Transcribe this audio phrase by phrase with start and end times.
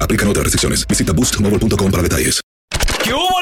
[0.00, 0.86] Aplican otras restricciones.
[0.86, 2.40] Visita boostmobile.com para detalles.
[3.04, 3.41] ¿Qué hubo,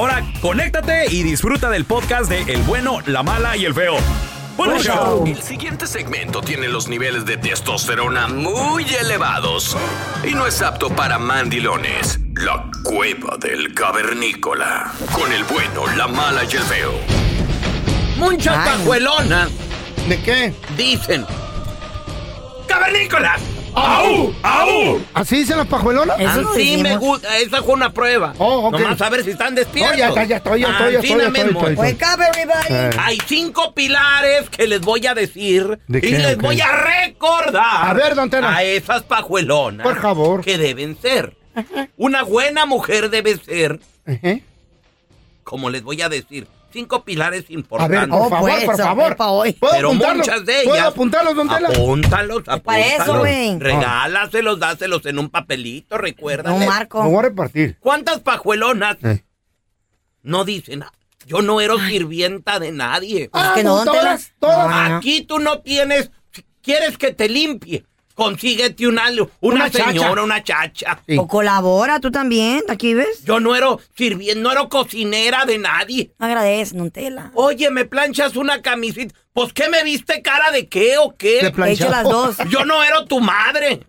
[0.41, 3.97] conéctate y disfruta del podcast de El bueno, la mala y el feo.
[4.57, 5.23] ¡Buen show!
[5.25, 9.77] El siguiente segmento tiene los niveles de testosterona muy elevados
[10.23, 12.19] y no es apto para mandilones.
[12.35, 14.91] La cueva del cavernícola.
[15.13, 16.93] Con el bueno, la mala y el feo.
[18.17, 18.85] Muchas Ay.
[20.07, 20.53] ¿De qué?
[20.75, 21.25] dicen:
[22.67, 23.41] ¡Cavernícolas!
[23.75, 24.33] ¡Au!
[24.43, 24.99] ¡Au!
[25.13, 26.19] ¿Así dicen las pajuelonas?
[26.19, 27.37] Eso Así me gusta.
[27.37, 28.33] Esa fue una prueba.
[28.37, 28.79] Oh, ok.
[28.79, 29.93] Nomás a ver si están despiertos.
[29.95, 31.59] Oh, ya está, ya estoy, ya estoy, ya Así estoy, ya mismo.
[31.59, 31.87] estoy, estoy.
[31.87, 32.73] Wake up, everybody.
[32.73, 32.89] Eh.
[32.99, 37.89] Hay cinco pilares que les voy a decir ¿De y qué, les voy a recordar
[37.89, 38.55] A ver, don Tela.
[38.55, 40.41] a esas pajuelonas Por favor.
[40.43, 41.35] que deben ser.
[41.97, 44.39] Una buena mujer debe ser, Ajá.
[45.43, 47.99] como les voy a decir, cinco pilares A importantes.
[48.01, 49.15] ver, por Oh, favor, pues, por favor.
[49.19, 49.53] hoy.
[49.53, 50.17] ¿Puedo Pero apuntarlos?
[50.27, 50.87] muchas de ¿Puedo ellas.
[50.87, 51.69] apuntarlos, don Tela?
[51.69, 53.19] Apúntalos, para eso, apúntalos.
[53.19, 53.59] güey.
[53.59, 56.49] Regálaselos, dáselos en un papelito, recuerda.
[56.51, 57.03] No, Me Marco.
[57.03, 57.77] voy a repartir.
[57.79, 59.23] ¿Cuántas pajuelonas Eh.
[60.23, 60.91] no dicen, "Ah,
[61.25, 63.29] yo no era sirvienta de nadie?
[63.33, 64.01] Ah, que no, don Tela.
[64.01, 64.91] todas, todas.
[64.91, 66.11] Aquí tú no tienes,
[66.61, 69.87] quieres que te limpie, consíguete una, una, Una chacha.
[69.91, 70.99] señora, una chacha.
[71.07, 71.17] Sí.
[71.17, 72.61] O colabora, tú también.
[72.69, 73.23] Aquí ves.
[73.25, 76.11] Yo no era sirvienta, no era cocinera de nadie.
[76.93, 77.31] Tela.
[77.35, 79.15] Oye, me planchas una camisita.
[79.33, 81.51] Pues, ¿qué me viste cara de qué o qué?
[81.53, 81.71] planchado.
[81.71, 82.37] Hecho las dos.
[82.49, 83.81] Yo no era tu madre.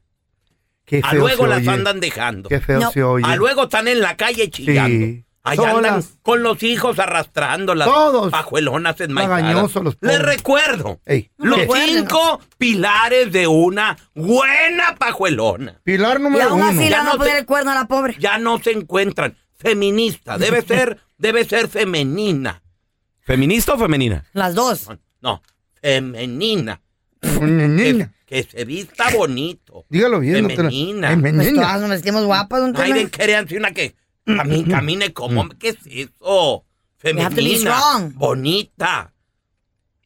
[0.85, 1.71] Qué A feo luego se las oye.
[1.71, 2.49] andan dejando.
[2.49, 2.91] Qué feo No.
[2.91, 3.25] se oye.
[3.27, 5.07] A luego están en la calle chillando.
[5.07, 5.25] Sí.
[5.45, 6.19] Allá andan Solas.
[6.23, 8.31] con los hijos arrastrando las Todos.
[8.31, 9.75] pajuelonas enmaizadas.
[9.75, 11.01] Los Les recuerdo.
[11.05, 11.69] Ey, Los ¿qué?
[11.87, 15.81] cinco pilares de una buena pajuelona.
[15.83, 16.71] Pilar Y número aún uno.
[16.71, 18.15] así Ya van no te- el cuerno a la pobre.
[18.21, 19.37] Ya no se encuentran.
[19.59, 20.39] Feminista.
[20.39, 22.63] Debe ser, debe ser femenina.
[23.21, 24.25] ¿Feminista o femenina?
[24.35, 24.89] Las dos.
[25.21, 25.43] No,
[25.81, 26.81] femenina.
[27.41, 28.13] Niña.
[28.27, 29.87] Que, que se vista bonito.
[29.89, 30.49] Dígalo bien.
[30.49, 31.11] Femenina.
[31.11, 33.95] Ay, Pues todas nos vestimos guapas, don Ay, querer una que
[34.25, 35.49] camine, camine como.
[35.51, 36.65] ¿Qué es eso?
[36.99, 38.11] Femenina.
[38.15, 39.13] Bonita.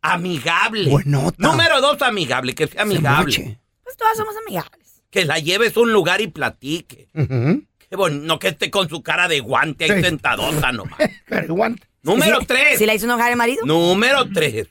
[0.03, 0.91] Amigable.
[0.91, 1.37] Buenota.
[1.39, 2.55] Número dos, amigable.
[2.55, 3.59] Que sea amigable.
[3.83, 5.03] Pues todas somos amigables.
[5.11, 7.09] Que la lleves a un lugar y platique.
[7.13, 8.25] Qué bonito.
[8.25, 10.03] No que esté con su cara de guante ahí Sí.
[10.03, 10.99] sentadota nomás.
[12.03, 12.79] Número tres.
[12.79, 13.65] Si la hizo enojar el marido.
[13.67, 14.69] Número tres.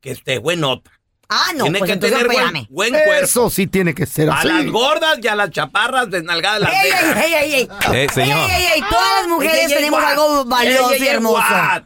[0.00, 0.90] Que esté buenota.
[1.34, 3.24] Ah, no, Tiene pues que entonces tener buen, buen cuerpo.
[3.24, 4.48] Eso sí tiene que ser A así.
[4.48, 7.68] las gordas y a las chaparras desnalgadas las ¡Ey, ey, ey, ey, ey!
[7.94, 8.38] Eh, señor.
[8.50, 8.80] ¡Ey, ey, ey!
[8.90, 11.36] Todas las mujeres tenemos algo valioso y hermoso.
[11.38, 11.84] guat.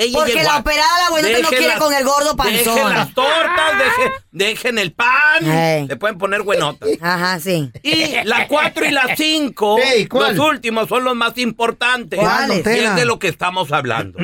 [0.00, 2.74] Ella Porque la operada, la buenota, no quiere las- con el gordo panzón.
[2.76, 5.88] Dejen las tortas, dejen, dejen el pan.
[5.88, 6.88] Se pueden poner buenotas.
[7.00, 7.72] Ajá, sí.
[7.82, 10.36] Y la 4 y la 5, Ey, ¿cuál?
[10.36, 12.16] los últimos son los más importantes.
[12.20, 12.64] ¿Cuáles?
[12.64, 14.20] Y es de lo que estamos hablando.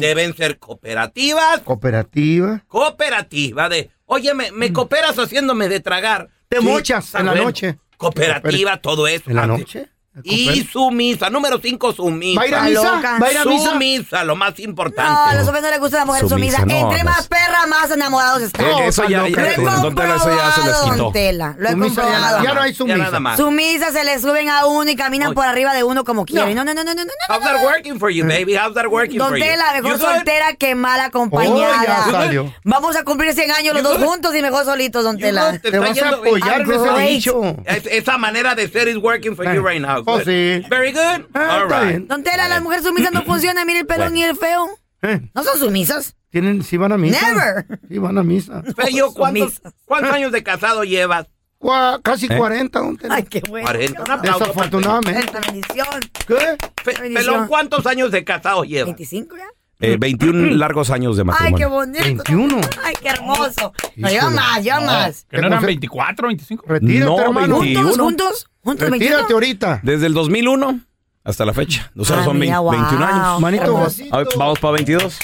[0.00, 2.62] Deben ser cooperativas, Cooperativa.
[2.68, 6.28] cooperativa de, oye, me, me cooperas haciéndome de tragar.
[6.50, 7.78] Te Sí, mochas en la noche.
[7.96, 9.30] Cooperativa, todo eso.
[9.30, 9.50] ¿En la Así.
[9.50, 9.88] noche?
[10.24, 11.30] Y sumisa.
[11.30, 12.40] Número cinco, sumisa.
[12.40, 13.00] ¿Va a ir a misa?
[13.22, 13.70] ¿Va a ir a misa?
[13.70, 15.02] Sumisa, lo más No, importante.
[15.30, 16.66] a los hombres no les gusta la mujer Sumisa, sumisa.
[16.80, 18.66] no, Entre no más perra, más enamorados están.
[18.66, 20.96] Eh, eso ya, Lo ya, he don Tela, eso ya se les comprobado, quitó.
[21.04, 21.54] don Tela.
[21.58, 22.44] Lo he Sumisa ya, comprobado.
[22.44, 22.98] ya no hay Ya sumisa.
[22.98, 23.36] nada más.
[23.36, 25.34] Sumisas se le suben a uno y caminan Oye.
[25.36, 26.56] por arriba de uno como quieren.
[26.56, 27.04] No, no, no, no, no, no.
[27.04, 27.34] no.
[27.34, 28.54] How's that working for you, baby?
[28.56, 29.44] How's that working Don for you?
[29.44, 30.06] Tela, mejor You good?
[30.14, 31.84] soltera que mal Oh, acompañada.
[31.86, 32.52] ya salió.
[32.64, 35.56] Vamos a cumplir 100 años los dos juntos y mejor solitos, don Tela.
[35.60, 36.66] Te vas a apoyar
[37.06, 37.40] dicho.
[37.64, 40.00] Es- esa manera de ser is working for you right now.
[40.14, 40.62] Oh, sí.
[40.68, 41.26] Very good.
[41.34, 41.88] Ah, All está right.
[41.88, 42.08] bien.
[42.08, 43.66] Don Tela, las mujeres sumisas no funcionan.
[43.66, 44.68] Mire el pelón y el feo.
[45.02, 46.16] Eh, ¿No son sumisas?
[46.30, 47.20] ¿Tienen, sí van a misa?
[47.28, 47.66] Never.
[47.88, 48.62] Sí van a misa.
[48.76, 49.60] Fello, ¿cuántos.
[49.84, 51.26] ¿cuántos años de casado llevas?
[51.58, 52.36] Cua- casi ¿Eh?
[52.36, 53.16] 40, don Tela.
[53.16, 53.66] Ay, qué bueno.
[53.66, 54.02] 40.
[54.04, 55.20] Un aplauso Desafortunadamente.
[55.20, 55.86] Esta bendición.
[56.26, 56.34] ¿Qué?
[56.82, 57.14] Fe- bendición.
[57.14, 58.86] Pelón, ¿cuántos años de casado llevas?
[58.86, 59.44] 25 ya.
[59.80, 61.70] Eh, 21 largos años de Ay, qué matrimonio.
[61.70, 62.04] bonito.
[62.04, 62.60] 21.
[62.84, 63.72] Ay, qué hermoso.
[63.96, 64.12] No, Híjole.
[64.12, 65.26] lleva más, lleva más.
[65.28, 66.64] ¿Que no eran 24, 25?
[66.68, 67.60] Retírate, No, hermano.
[67.60, 67.74] 20.
[67.80, 68.04] ¿Juntos, 21.
[68.04, 68.49] juntos?
[68.62, 69.34] ¿Juntos Retírate 21?
[69.34, 69.80] ahorita.
[69.82, 70.80] Desde el 2001
[71.24, 71.90] hasta la fecha.
[71.96, 72.70] O sea, Ah, son mira, 20 wow.
[72.72, 73.40] 21 años.
[73.40, 74.14] Manito, Hermosito.
[74.14, 75.18] A ver, vamos para 22.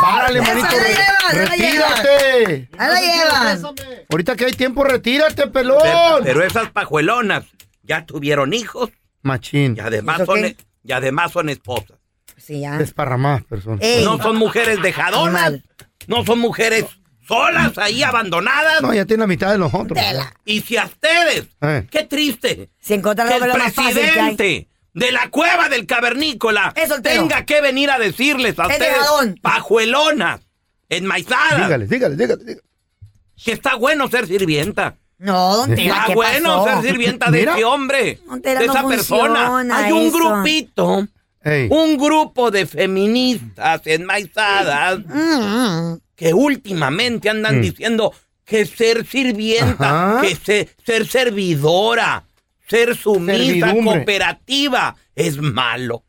[0.00, 0.66] párale, manito.
[0.66, 2.68] la re- llevas, esa la retírate.
[2.78, 3.00] Ahí la
[3.54, 3.74] llevan.
[4.10, 5.78] Ahorita que hay tiempo, retírate, pelón.
[5.82, 7.44] Pero, pero esas pajuelonas
[7.82, 8.90] ya tuvieron hijos
[9.22, 9.74] Machín.
[9.76, 10.56] y además ¿Eso son, qué?
[10.84, 11.98] y además son esposas.
[12.36, 12.78] Sí, ya.
[12.78, 13.80] Desparramadas personas.
[13.82, 15.42] Ey, No son mujeres dejadonas.
[15.46, 15.64] Animal.
[16.06, 16.86] No son mujeres
[17.30, 18.82] solas ahí abandonadas.
[18.82, 19.98] No, ya tiene la mitad de los otros.
[19.98, 20.34] Tela.
[20.44, 21.86] Y si a ustedes, Eh.
[21.90, 24.10] qué triste, Si encontrar que el lo más fácil que hay.
[24.10, 29.34] presidente de la cueva del cavernícola tenga que venir a decirles a Es ustedes, dejadón.
[29.40, 30.40] pajuelonas,
[30.88, 32.44] enmaizadas, Dígale, dígale, dígale.
[32.44, 32.62] dígale.
[33.42, 34.96] que está bueno ser sirvienta.
[35.18, 36.80] No, don Tela, Está ¿qué bueno pasó?
[36.80, 39.58] ser sirvienta de ese hombre, Tela, de no esa persona.
[39.76, 40.16] Hay un eso.
[40.18, 41.06] grupito,
[41.44, 41.68] Ey.
[41.70, 47.62] un grupo de feministas enmaizadas Mm, que últimamente andan Mm.
[47.62, 48.14] diciendo
[48.44, 50.20] que ser sirvienta, Ajá.
[50.20, 52.24] que se- ser servidora,
[52.68, 56.04] ser sumisa, cooperativa, es malo.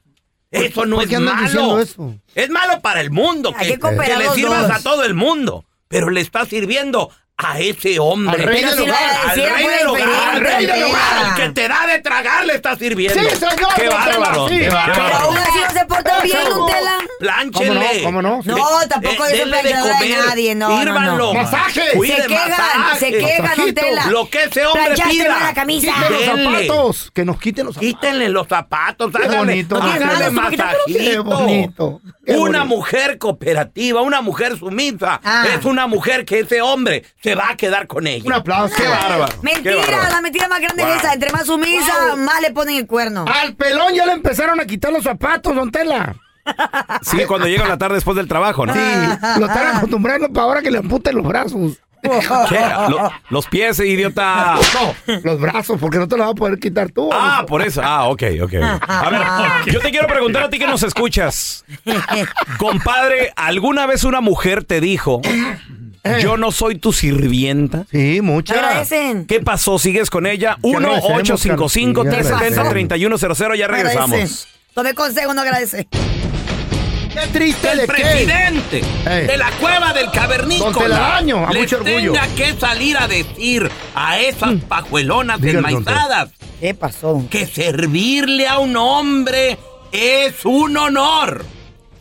[0.51, 1.79] Eso no es malo.
[1.79, 2.13] eso?
[2.35, 4.71] Es malo para el mundo, Hay que, que cooperar que le sirvas dos.
[4.71, 7.09] a todo el mundo, pero le está sirviendo
[7.43, 8.41] a ese hombre.
[8.43, 8.95] Al rey del hogar.
[9.27, 12.45] Al decía rey del hogar, al rey del hogar, el que te da de tragar
[12.45, 13.19] le está sirviendo.
[13.19, 14.47] Sí, señor, ¡Qué bárbaro!
[14.49, 14.59] sí.
[14.59, 16.97] ¡Qué Pero aún así no se porta bien, don Tela.
[17.19, 18.01] Plánchele.
[18.03, 18.38] ¿Cómo no?
[18.38, 18.57] ¿Cómo no?
[18.57, 20.81] No, tampoco Eh, yo soy planchadora de nadie, no, no, no.
[20.81, 21.33] Sírvanlo.
[21.33, 21.81] Masaje.
[21.95, 22.99] Cuide Se quejan, masaje.
[22.99, 23.73] se quejan.
[23.73, 24.05] Tela.
[24.07, 25.39] Lo que ese hombre Planchaste pida.
[25.39, 25.94] la camisa.
[26.09, 27.11] Los zapatos.
[27.13, 27.89] Que nos quiten los zapatos.
[27.94, 30.63] Quítenle los zapatos, Qué bonito, háganle masajito.
[30.87, 32.01] Qué bonito.
[32.27, 35.45] Una mujer cooperativa, una mujer sumisa, Ah.
[35.57, 38.24] es una mujer que ese hombre se va a quedar con ella.
[38.25, 38.75] Un aplauso.
[38.75, 39.28] Qué bárbaro.
[39.31, 40.10] qué Mentira, bárbaro.
[40.12, 40.92] la mentira más grande Wow.
[40.94, 41.13] es esa.
[41.13, 43.25] Entre más sumisa, más le ponen el cuerno.
[43.42, 46.16] Al pelón ya le empezaron a quitar los zapatos, don Tela.
[47.04, 48.74] Sí, cuando llega la tarde después del trabajo, ¿no?
[48.74, 48.80] Sí,
[49.39, 51.78] lo están acostumbrando para ahora que le amputen los brazos.
[52.50, 54.56] Che, lo- los pies, idiota.
[54.74, 57.12] No, los brazos, porque no te los vas a poder quitar tú.
[57.13, 57.80] Ah, por eso.
[57.83, 58.54] Ah, ok, ok.
[58.56, 58.81] ok.
[58.88, 61.63] A ver, yo te quiero preguntar a ti que nos escuchas.
[62.57, 65.22] Compadre, ¿alguna vez una mujer te dijo,
[66.21, 67.86] yo no soy tu sirvienta?
[67.92, 68.57] Sí, muchas.
[68.57, 69.25] Agradecen.
[69.25, 69.80] ¿Qué pasó?
[69.80, 70.57] ¿Sigues con ella?
[70.63, 73.57] agradecemos, 1-855-370-3100.
[73.57, 74.12] Ya regresamos.
[74.12, 74.48] Agradecen.
[74.74, 75.88] Tome consejo, no agradece.
[77.13, 79.27] Qué triste el presidente Ey.
[79.27, 82.13] de la cueva del cavernícola les mucho orgullo.
[82.13, 86.30] tenga que salir a decir a esas pajuelonas Dígale, don enmaizadas
[86.62, 87.21] ¿Qué pasó?
[87.30, 89.57] que servirle a un hombre
[89.92, 91.44] es un honor.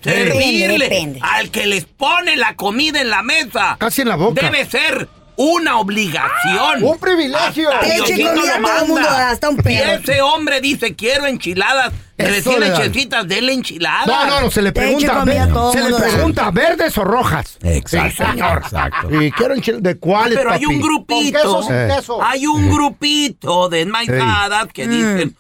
[0.03, 1.21] Servirle depende.
[1.23, 4.41] al que les pone la comida en la mesa Casi en la boca.
[4.43, 6.83] debe ser una obligación.
[6.83, 7.71] Un privilegio.
[7.73, 9.31] Hasta Eche Diosito comida lo a todo el mundo, manda.
[9.31, 9.93] hasta un Si perro.
[9.93, 14.07] ese hombre dice quiero enchiladas, Eso recién lechecitas, dele enchiladas.
[14.07, 15.25] No, no, no, se le pregunta.
[15.25, 17.57] ver- se le pregunta, ¿verdes o rojas?
[17.63, 18.59] Exacto, Sí, señor.
[18.65, 19.23] exacto.
[19.23, 21.39] Y quiero enchil- ¿De cuáles, Pero hay un grupito.
[21.39, 21.89] Queso, Eh.
[22.23, 24.91] Hay un grupito de enmaizadas que Mm.
[24.91, 25.37] dicen,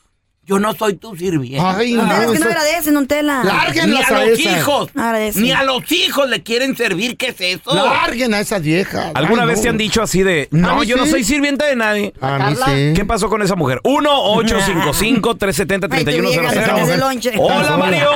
[0.51, 1.79] yo no soy tu sirvienta.
[1.79, 3.43] Ay, No, es que no agradecen, don Tela.
[3.45, 3.51] Ni
[3.97, 5.43] a a los hijos, Agradecen.
[5.45, 7.73] ni a los hijos le quieren servir, ¿qué es eso?
[7.73, 9.13] Larguen a esas viejas.
[9.15, 9.63] ¿Alguna Ay, vez no.
[9.63, 12.13] te han dicho así de, no, yo no soy sirvienta de nadie?
[12.21, 12.93] A mí sí.
[12.97, 13.79] ¿Qué pasó con esa mujer?
[13.85, 15.89] 1-855-370-3100.
[15.93, 16.51] Ay, tu vieja,
[16.85, 17.31] se el lonche.
[17.39, 17.77] Hola, Hola.
[17.77, 18.11] Mario.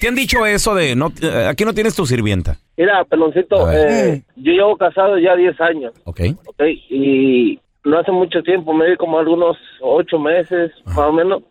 [0.00, 2.56] ¿Te han dicho eso de, no, eh, aquí no tienes tu sirvienta?
[2.78, 6.20] Mira, peloncito, eh, yo llevo casado ya 10 años, Ok.
[6.46, 6.62] ¿ok?
[6.90, 11.42] Y no hace mucho tiempo, me di como algunos 8 meses, más o menos.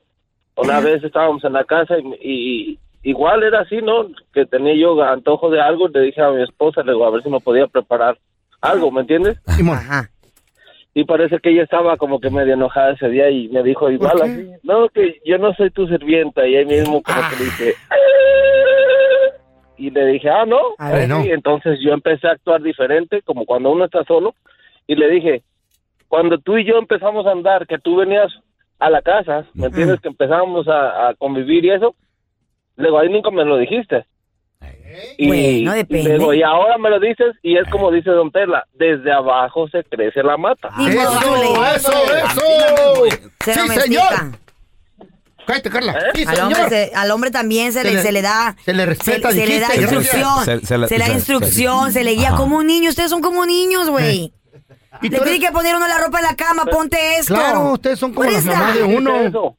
[0.58, 4.08] Una vez estábamos en la casa y, y igual era así, ¿no?
[4.34, 7.24] Que tenía yo antojo de algo, le dije a mi esposa, le digo, a ver
[7.24, 8.18] si me podía preparar
[8.62, 9.40] algo, ¿me entiendes?
[9.48, 10.10] Ajá.
[10.94, 14.20] Y parece que ella estaba como que medio enojada ese día y me dijo igual
[14.20, 16.48] así, no, que yo no soy tu sirvienta.
[16.48, 17.74] Y ahí mismo como que le dije...
[19.78, 20.60] Y le dije, ah, no.
[20.80, 21.12] A ver.
[21.14, 24.34] Ok, Entonces yo empecé a actuar diferente, como cuando uno está solo.
[24.88, 25.44] Y le dije,
[26.08, 28.32] cuando tú y yo empezamos a andar, que tú venías
[28.80, 30.00] a la casa, ¿me entiendes?
[30.02, 31.96] Que empezamos a, a convivir y eso.
[32.76, 34.06] Luego ahí nunca me lo dijiste.
[35.18, 36.18] Y, Bueno, depende.
[36.18, 39.84] luego, y ahora me lo dices y es como dice Don Tela, desde abajo se
[39.84, 40.70] crece la mata.
[40.80, 41.20] ¡Eso,
[41.76, 43.18] eso, eso!
[43.44, 44.04] Se ¡Sí, señor!
[45.46, 45.96] Cállate, Carla.
[46.14, 48.56] Sí, Al hombre, se- al hombre también se, Se le, le- se le da.
[48.66, 50.46] se le respeta, Se, se le da dijiste, instrucción.
[50.46, 52.38] Se- Se, se le- le da se- instrucción, se le guía Ajá.
[52.38, 52.90] como un niño.
[52.90, 54.34] Ustedes son como niños, güey.
[55.02, 57.34] Y Le tiene que poner uno la ropa en la cama, ponte esto.
[57.34, 59.14] Claro, ustedes son como What las mamás de ¿Quién uno.
[59.14, 59.58] dice eso?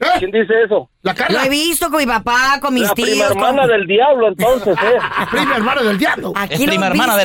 [0.00, 0.06] ¿Eh?
[0.18, 0.90] ¿Quién dice eso?
[1.02, 3.08] La Lo Carla, he visto con mi papá, con mis La tíos.
[3.10, 4.98] prima con- hermana del diablo, entonces, ¿eh?
[5.30, 6.32] prima hermana del diablo.
[6.36, 6.72] Aquí lo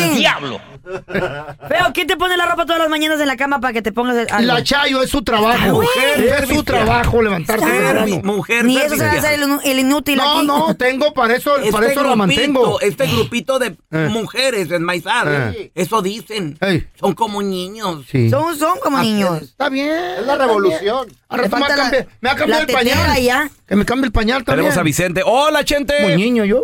[0.01, 0.09] viste.
[0.19, 0.61] diablo.
[1.67, 3.91] Pero ¿quién te pone la ropa todas las mañanas en la cama para que te
[3.91, 4.53] pongas el- algo?
[4.53, 5.67] La Chayo es su trabajo.
[5.81, 8.21] Mujer es su trabajo levantarse Mujer, temprano.
[8.23, 10.47] mujer Ni eso se va a hacer el, inútil No, aquí.
[10.47, 12.79] no, tengo para eso, para eso la grupito, mantengo.
[12.81, 14.07] Este grupito de Eh.
[14.11, 15.71] mujeres enmaizadas, Eh.
[15.75, 16.57] eso dicen.
[16.61, 16.87] Ey.
[16.99, 18.05] Son como niños.
[18.11, 18.29] Sí.
[18.29, 19.41] Son, son como niños.
[19.41, 19.89] Está bien.
[20.19, 21.07] Es la revolución.
[21.29, 23.21] Ahora me falta va a la- cambiar, me va a cambiar la el pañal.
[23.21, 23.49] ya.
[23.67, 24.65] Que me cambie el pañal también.
[24.65, 25.21] Tenemos a Vicente.
[25.25, 25.95] ¡Hola, Chente!
[26.01, 26.63] Como niño yo.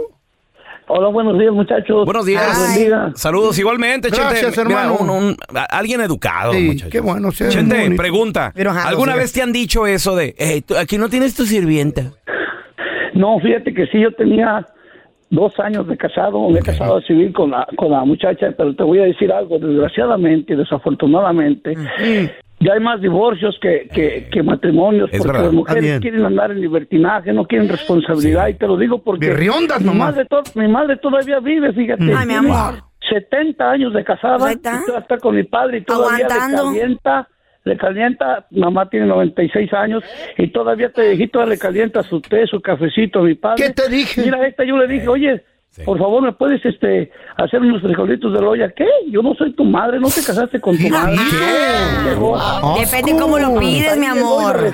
[0.94, 2.04] Hola, buenos días, muchachos.
[2.04, 2.76] Buenos días.
[2.76, 2.90] Ay.
[3.16, 4.66] Saludos igualmente, Gracias, Chente.
[4.68, 4.98] Mira, hermano.
[5.00, 6.90] un- un- a- alguien educado, Sí, muchachos.
[6.92, 8.02] qué bueno, sí, muy Chente, bonito.
[8.02, 8.52] pregunta.
[8.54, 11.46] Pero, ajá, ¿Alguna vez te han dicho eso de, hey, tú- aquí no tienes tu
[11.46, 12.12] sirvienta?
[13.14, 14.66] No, fíjate que sí, yo tenía
[15.30, 18.76] dos años de casado, me he casado de civil con la, con la muchacha, pero
[18.76, 21.74] te voy a decir algo, desgraciadamente desafortunadamente,
[22.62, 25.46] ya hay más divorcios que, que, que matrimonios, Es porque verdad.
[25.46, 29.86] las mujeres quieren andar en libertinaje, no quieren responsabilidad, y te lo digo porque mi
[29.86, 30.14] nomás.
[30.14, 32.04] madre, to- mi madre todavía vive, fíjate.
[32.16, 32.76] Ay, mi amor.
[33.10, 34.70] 70 años de casada, Pues está.
[34.76, 36.72] y todavía está con mi padre y todavía Aguantando.
[36.72, 37.28] le calienta,
[37.66, 40.04] le calienta, mamá tiene 96 años
[40.38, 43.64] y todavía este viejito le calienta su té, su cafecito a mi padre.
[43.68, 44.22] ¿Qué te dije?
[44.24, 45.44] Mira, esta yo le dije, oye,
[45.86, 48.72] por favor, ¿me puedes este hacer unos frijolitos de la olla?
[48.76, 48.86] ¿Qué?
[49.10, 51.18] Yo no soy tu madre, no te casaste con tu madre.
[52.04, 52.38] Llegó.
[52.80, 54.74] Depende cómo lo pides, mi amor.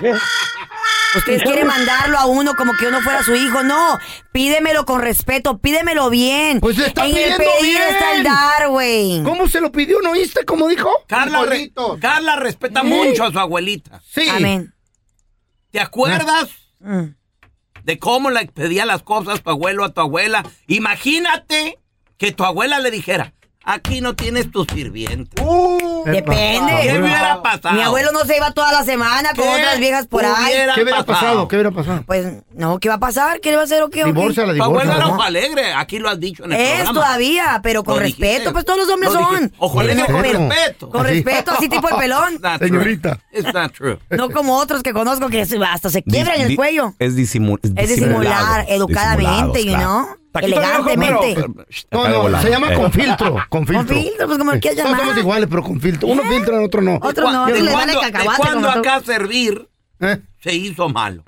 [1.15, 3.63] Ustedes quieren mandarlo a uno como que uno fuera su hijo.
[3.63, 3.97] No,
[4.31, 6.59] pídemelo con respeto, pídemelo bien.
[6.59, 7.81] Pues le está en el pidiendo pedir bien.
[7.89, 9.23] está el dar, güey.
[9.23, 9.99] ¿Cómo se lo pidió?
[10.01, 10.89] ¿No oíste cómo dijo?
[11.07, 11.71] Carla, re-.
[12.01, 14.01] Carla respeta mucho a su abuelita.
[14.05, 14.27] Sí.
[14.29, 14.73] Amén.
[15.71, 16.49] ¿Te acuerdas
[16.79, 17.15] Mm.
[17.87, 20.43] De cómo le pedía las cosas tu abuelo a tu abuela?
[20.67, 21.79] Imagínate
[22.17, 23.33] que tu abuela le dijera,
[23.69, 25.43] aquí no tienes tu sirvienta.
[25.43, 26.73] Uh, Depende.
[26.83, 27.75] ¿Qué hubiera pasado?
[27.75, 30.53] Mi abuelo no se iba toda la semana con ¿Qué otras viejas por ahí.
[30.53, 31.47] hubiera ¿Qué hubiera pasado?
[31.47, 32.03] ¿Qué hubiera pasado?
[32.07, 33.39] Pues, no, ¿qué va a pasar?
[33.41, 34.05] ¿Qué le va a hacer o qué?
[34.05, 34.95] Divorcia la Tu abuela divorcia.
[34.97, 35.13] era ¿no?
[35.15, 36.93] ojo alegre, aquí lo has dicho en el Es programa.
[36.93, 38.51] todavía, pero con Lo respeto, dijiste.
[38.51, 39.35] pues todos los hombres Lo son.
[39.81, 40.89] alegre Con con respeto.
[40.89, 41.15] Con Así.
[41.15, 42.39] respeto, así tipo el pelón.
[42.59, 43.19] Señorita.
[43.33, 43.99] It's not true.
[44.09, 46.93] No como otros que conozco que hasta se quiebran Di- el cuello.
[46.99, 49.75] Es, disimu- Es disimular, educadamente, you
[50.33, 51.35] elegantemente.
[51.91, 53.37] No, no, se llama con filtro.
[53.49, 53.85] Con filtro.
[53.87, 54.99] Con filtro, pues como quieras Todos llamar.
[55.01, 56.07] somos iguales, pero con filtro.
[56.09, 56.99] Uno filtra, el otro no.
[57.01, 58.37] Otro no, ¿De otros le el de cacahuate.
[58.41, 58.89] cuándo como tú.
[58.89, 59.69] acá servir
[59.99, 60.17] ¿Eh?
[60.41, 61.23] se hizo malo?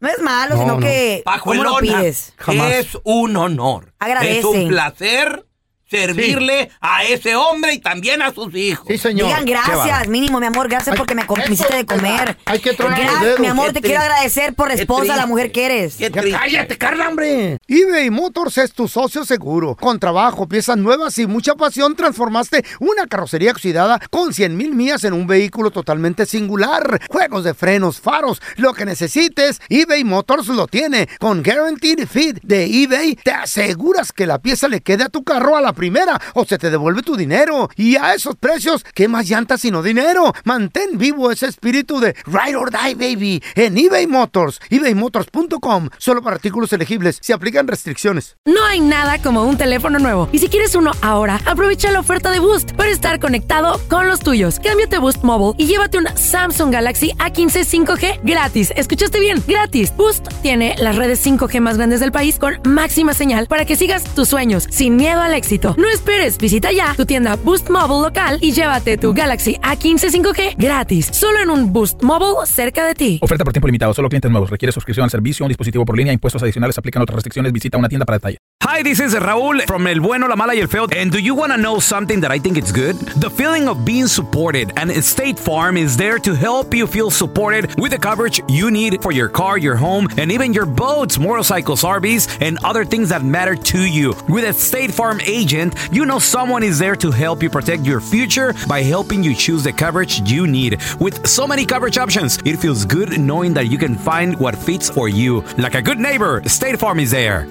[0.00, 0.80] No es malo, No, sino no.
[0.80, 1.22] que.
[1.24, 2.34] ¿Cómo lo Pajuelona, pides?
[2.36, 2.70] Jamás.
[2.72, 3.92] es un honor.
[3.98, 4.38] Agradece.
[4.40, 5.46] Es un placer
[5.90, 8.86] servirle a ese hombre y también a sus hijos.
[8.88, 9.28] Sí, señor.
[9.28, 10.68] Digan gracias, mínimo, mi amor.
[10.68, 12.36] Gracias porque me, me hiciste de comer.
[12.44, 13.40] Hay que tronar Gra- los dedos.
[13.40, 15.96] Mi amor, Qué te quiero agradecer por esposa, la mujer que eres.
[15.96, 16.38] Qué Ya triste.
[16.38, 17.58] cállate, Carla, hombre.
[17.66, 19.74] eBay Motors es tu socio seguro.
[19.76, 25.04] Con trabajo, piezas nuevas y mucha pasión, transformaste una carrocería oxidada con 100 mil millas
[25.04, 27.00] en un vehículo totalmente singular.
[27.10, 31.08] Juegos de frenos, faros, lo que necesites, eBay Motors lo tiene.
[31.18, 35.56] Con Guaranteed Fit de eBay, te aseguras que la pieza le quede a tu carro
[35.56, 37.70] a la primera o se te devuelve tu dinero.
[37.76, 40.34] Y a esos precios, ¿qué más llantas sino dinero?
[40.44, 44.60] Mantén vivo ese espíritu de Ride or Die, baby, en eBay Motors.
[44.68, 45.88] ebaymotors.com.
[45.98, 47.18] Solo para artículos elegibles.
[47.22, 48.36] Se aplican restricciones.
[48.44, 50.28] No hay nada como un teléfono nuevo.
[50.32, 54.20] Y si quieres uno ahora, aprovecha la oferta de Boost para estar conectado con los
[54.20, 54.58] tuyos.
[54.58, 58.72] Cámbiate Boost Mobile y llévate un Samsung Galaxy A15 5G gratis.
[58.74, 59.42] ¿Escuchaste bien?
[59.46, 59.92] Gratis.
[59.96, 64.02] Boost tiene las redes 5G más grandes del país con máxima señal para que sigas
[64.14, 65.67] tus sueños sin miedo al éxito.
[65.76, 70.54] No esperes, visita ya tu tienda Boost Mobile local y llévate tu Galaxy A15 5G
[70.56, 71.08] gratis.
[71.12, 73.18] Solo en un Boost Mobile cerca de ti.
[73.22, 74.50] Oferta por tiempo limitado, solo clientes nuevos.
[74.50, 77.52] Requiere suscripción al servicio, un dispositivo por línea, impuestos adicionales, aplican otras restricciones.
[77.52, 78.38] Visita una tienda para detalle.
[78.70, 80.86] Hi, this is Raúl from El Bueno, La Mala y El Feo.
[80.94, 82.96] And do you want to know something that I think it's good?
[83.20, 84.72] The feeling of being supported.
[84.76, 89.00] And State Farm is there to help you feel supported with the coverage you need
[89.00, 93.24] for your car, your home, and even your boats, motorcycles, RVs, and other things that
[93.24, 94.14] matter to you.
[94.28, 95.57] With a State Farm agent,
[95.90, 99.64] you know someone is there to help you protect your future by helping you choose
[99.64, 100.80] the coverage you need.
[101.00, 104.88] With so many coverage options, it feels good knowing that you can find what fits
[104.88, 105.42] for you.
[105.56, 107.46] Like a good neighbor, State Farm is there.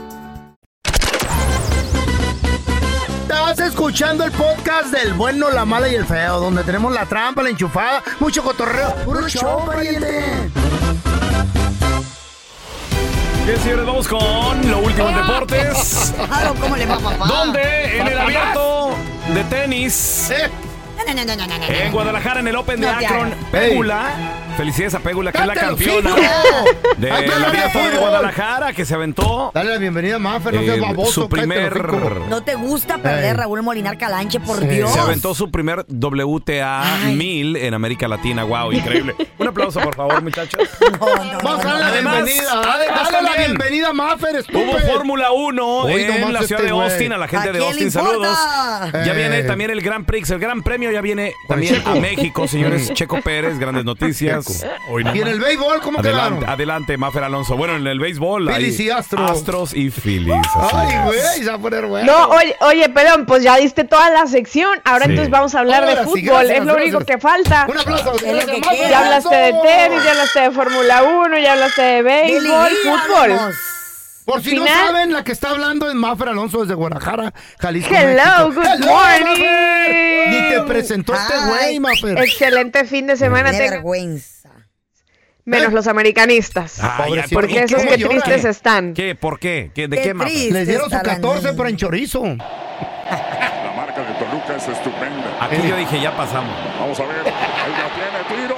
[3.27, 7.43] Estás escuchando el podcast del bueno, la mala y el feo, donde tenemos la trampa,
[7.43, 8.93] la enchufada, mucho cotorreo.
[9.05, 9.65] ¡Puro show!
[13.47, 16.13] Bien, señores, vamos con lo último en deportes.
[16.27, 17.27] Claro, ¿cómo le va, papá?
[17.27, 18.89] Donde en el abierto
[19.33, 20.33] de tenis.
[21.69, 23.33] En Guadalajara, en el Open de Akron.
[23.49, 24.09] Pégula.
[24.57, 27.99] Felicidades a Pégula, que es la ¡Cántalo, campeona ¡Ay, dale, abierto de fútbol!
[27.99, 29.51] Guadalajara, que se aventó.
[29.53, 31.11] Dale la bienvenida a Maffer, no seas eh, baboso.
[31.11, 31.93] su primer.
[32.27, 33.37] No te gusta perder.
[33.37, 34.65] Raúl Molinar Calanche, por Sí.
[34.65, 34.91] Dios.
[34.91, 36.83] Se aventó su primer WTA
[37.13, 38.45] 1000 en América Latina.
[38.45, 39.15] Wow, increíble.
[39.37, 40.59] Un aplauso, por favor, muchachos.
[41.43, 42.55] Vamos a darle la bienvenida.
[42.55, 44.63] Dale, la bienvenida a Maffer, estúpido.
[44.71, 46.89] Hubo Fórmula 1 Hoy en la ciudad este de güey.
[46.89, 47.13] Austin.
[47.13, 48.35] A la gente ¿A de Austin, saludos.
[49.05, 52.91] Ya viene también el Gran Prix, el Gran Premio ya viene también a México, señores.
[52.95, 54.46] Checo Pérez, grandes noticias.
[54.89, 56.49] Hoy ¿Y en el béisbol cómo Adelante, quedaron?
[56.49, 57.55] adelante, Mafer Alonso.
[57.57, 58.47] Bueno, en el béisbol.
[58.53, 59.31] Phillies y Astros.
[59.31, 60.35] Astros y Phillies.
[60.73, 62.11] Ay, güey, se va a poner bueno.
[62.11, 64.79] No, oye, oye, perdón, pues ya diste toda la sección.
[64.85, 65.11] Ahora Sí.
[65.11, 66.23] entonces vamos a hablar Ahora de sí, fútbol.
[66.45, 67.65] gracias, es lo único que falta.
[67.69, 68.11] Un aplauso.
[68.13, 68.61] Que.
[68.89, 73.29] Ya hablaste de tenis, ya hablaste de Fórmula 1, ya hablaste de béisbol, fútbol.
[73.29, 73.55] vamos.
[74.25, 78.49] Por si no saben, la que está hablando es Maffer Alonso desde Guadalajara, Jalisco, Hello,
[78.49, 78.51] México.
[78.55, 79.41] good Hello, morning.
[79.41, 80.27] Maffer.
[80.29, 82.17] Ni te presentó este güey, Maffer.
[82.17, 84.27] Excelente fin de semana, vergüenza.
[85.47, 86.79] Menos los americanistas.
[86.97, 87.33] Pobrecito.
[87.35, 87.63] ¿por Porque qué?
[87.63, 88.21] esos ¿Cómo que llora?
[88.21, 88.93] tristes están.
[88.93, 89.15] ¿Qué?
[89.15, 89.71] ¿Por qué?
[89.73, 90.51] ¿Qué- ¿De Qué qué, triste.
[90.53, 91.53] Les dieron su está la 14, niña.
[91.57, 92.23] pero en chorizo.
[92.23, 95.25] La marca de Toluca es estupenda.
[95.41, 96.53] Aquí yo dije, ya pasamos.
[96.79, 97.15] Vamos a ver.
[97.19, 98.55] Ahí la tiene, tiro.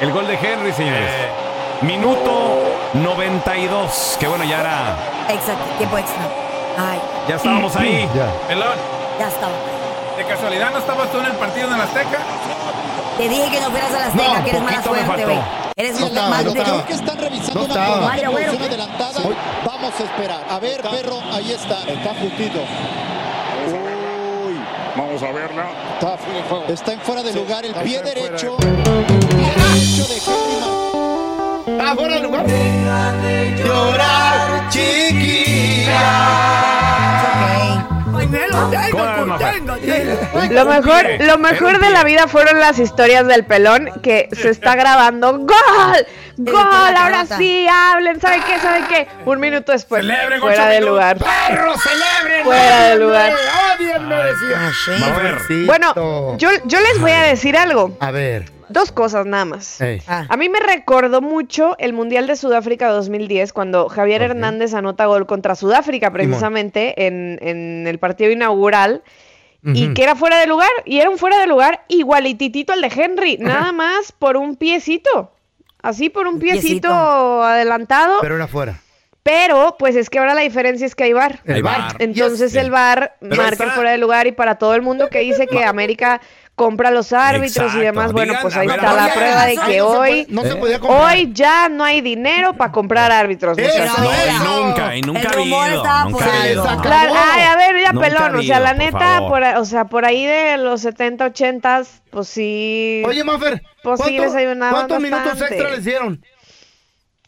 [0.00, 1.10] El gol de Henry, señores.
[1.82, 2.62] Minuto
[2.94, 4.16] 92.
[4.20, 4.96] Que bueno, ya era.
[5.28, 6.22] Exacto, tiempo extra.
[6.76, 8.08] Ay, Ya estábamos ahí.
[8.14, 8.26] Ya.
[8.48, 8.76] Pelón,
[9.18, 9.52] ya estaba.
[10.16, 12.18] ¿de casualidad no estabas tú en el partido en la Azteca?
[13.18, 15.38] Te dije que no fueras a la Azteca, No, que eres mala suerte, güey.
[15.76, 16.86] Eres No estaba, mal no de- estaba.
[16.86, 17.74] que están revisando No una
[18.06, 18.52] Vaya, güero.
[18.52, 19.20] adelantada.
[19.66, 20.44] Vamos a esperar.
[20.48, 21.80] A ver, perro, ahí está.
[21.86, 22.58] Está justito.
[23.66, 24.54] Uy.
[24.96, 25.66] Vamos a verla.
[25.94, 28.56] Está, está en fuera de lugar el está pie derecho.
[28.56, 30.20] Pie derecho de
[31.80, 32.46] Ah, fuera de lugar.
[33.56, 35.07] Llorar, chiquilla.
[40.50, 44.74] Lo mejor, lo mejor de la vida fueron las historias del pelón que se está
[44.74, 45.38] grabando.
[45.38, 46.06] ¡Gol!
[46.38, 46.56] ¡Gol!
[46.56, 48.20] Ahora sí, hablen.
[48.20, 48.58] ¿Saben qué?
[48.58, 49.08] ¿Saben qué?
[49.24, 50.02] Un minuto después.
[50.02, 50.90] Celebren, fuera de minutos.
[50.90, 51.18] lugar.
[51.18, 52.44] ¡Perro, celebren!
[52.44, 53.32] Fuera de lugar.
[53.32, 53.68] ¡Ah!
[54.54, 55.38] Ah.
[55.66, 57.96] Bueno, yo, yo les voy a decir algo.
[58.00, 58.50] A ver.
[58.68, 59.78] Dos cosas nada más.
[60.06, 60.26] Ah.
[60.28, 64.22] A mí me recordó mucho el Mundial de Sudáfrica 2010 cuando Javier.
[64.22, 69.02] Hernández anota gol contra Sudáfrica precisamente en, en el partido inaugural
[69.74, 72.92] y que era fuera de lugar y era un fuera de lugar igualititito al de
[72.94, 75.32] Henry, nada más por un piecito.
[75.82, 77.42] Así por un piecito, piecito.
[77.44, 78.80] adelantado, Pero era fuera.
[79.22, 81.10] pero pues es que ahora la diferencia es que hay.
[81.10, 81.40] El bar.
[81.44, 81.96] VAR.
[82.00, 82.62] Entonces Yes.
[82.62, 85.46] el VAR Pero marca el fuera de lugar y para todo el mundo que dice
[85.46, 86.20] que América
[86.58, 87.78] compra los árbitros Exacto.
[87.78, 90.26] y demás, bueno, Digan, pues ahí ver, está la prueba de no que se hoy,
[90.28, 91.14] No se podía comprar.
[91.14, 93.56] hoy ya no hay dinero para comprar árbitros.
[93.56, 93.98] Eso, muchachos.
[94.44, 95.76] No, y nunca, y nunca El ha habido.
[95.76, 96.82] estaba Nunca por.
[96.82, 99.84] Claro, ay, a ver, ya Nunca pelón, o sea, la por neta, por, o sea,
[99.86, 103.02] por ahí de los 70, 80, pues sí.
[103.06, 103.62] Oye, Maffer.
[103.82, 106.20] Pues sí, ¿cuánto- les ayudaban ¿Cuántos minutos extra les dieron?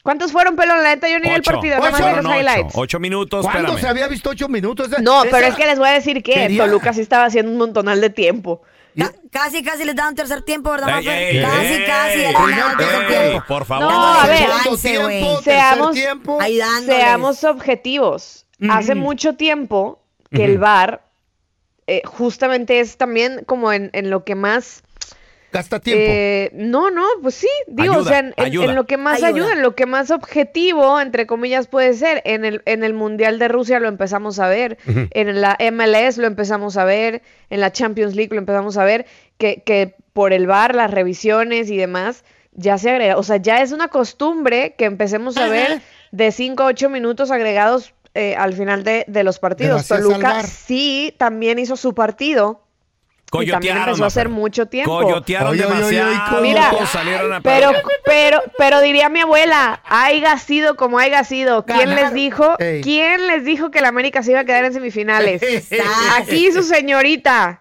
[0.02, 0.82] ¿Cuántos fueron pelón?
[0.82, 1.52] La neta, yo ni vi el Ocho.
[1.52, 2.08] partido, nada más Ocho.
[2.10, 2.34] vi los ocho.
[2.40, 2.72] highlights.
[2.74, 3.80] Ocho minutos, ¿Cuándo espérame.
[3.82, 4.88] se había visto ocho minutos?
[4.88, 7.58] Esa- No, pero es que les voy a decir que Toluca sí estaba haciendo un
[7.58, 8.62] montonal de tiempo.
[8.98, 11.22] Ca- Casi, casi les dan tercer tiempo, ¿verdad, Ey, Mafer?
[11.22, 12.35] ey, Casi, ey, casi le ey,
[12.79, 13.44] tercer ey, tiempo.
[13.46, 13.85] por favor.
[13.92, 16.38] No, a ver, Chance, tiempo, Seamos- tiempo.
[16.85, 18.46] Seamos objetivos.
[18.68, 19.00] Hace Ujú.
[19.00, 21.03] mucho tiempo que el VAR
[21.87, 24.83] eh, justamente es también como en, en lo que más...
[25.52, 26.04] Gasta tiempo.
[26.06, 28.64] eh, no, no, pues sí, digo, Ayuda, o sea, en, en- ayuda.
[28.66, 29.28] en lo que más Ayuda.
[29.28, 29.52] ayuda.
[29.54, 32.22] en lo que más objetivo, entre comillas, puede ser.
[32.24, 36.26] En el, en el Mundial de Rusia lo empezamos a ver, en la MLS lo
[36.26, 39.06] empezamos a ver, en la Champions League lo empezamos a ver,
[39.38, 43.62] que, que por el VAR, las revisiones y demás, ya se agrega, o sea, ya
[43.62, 45.82] es una costumbre que empecemos a ver
[46.12, 49.88] de 5 a 8 minutos agregados eh, al final de, de los partidos.
[49.88, 52.62] Gracias Toluca sí también hizo su partido.
[53.32, 55.00] Y también Coyotearon, empezó a hacer mucho tiempo.
[55.00, 56.38] Coyotearon Oye, oye, oye, demasiado.
[56.38, 57.72] oye, Mira, salieron a Pero,
[58.04, 61.64] pero, pero diría mi abuela, haya sido como haya sido.
[61.64, 62.02] ¿Quién Ganar.
[62.04, 62.56] les dijo?
[62.58, 62.80] Ey.
[62.80, 65.42] ¿Quién les dijo que la América se iba a quedar en semifinales?
[66.18, 67.60] Aquí su señorita.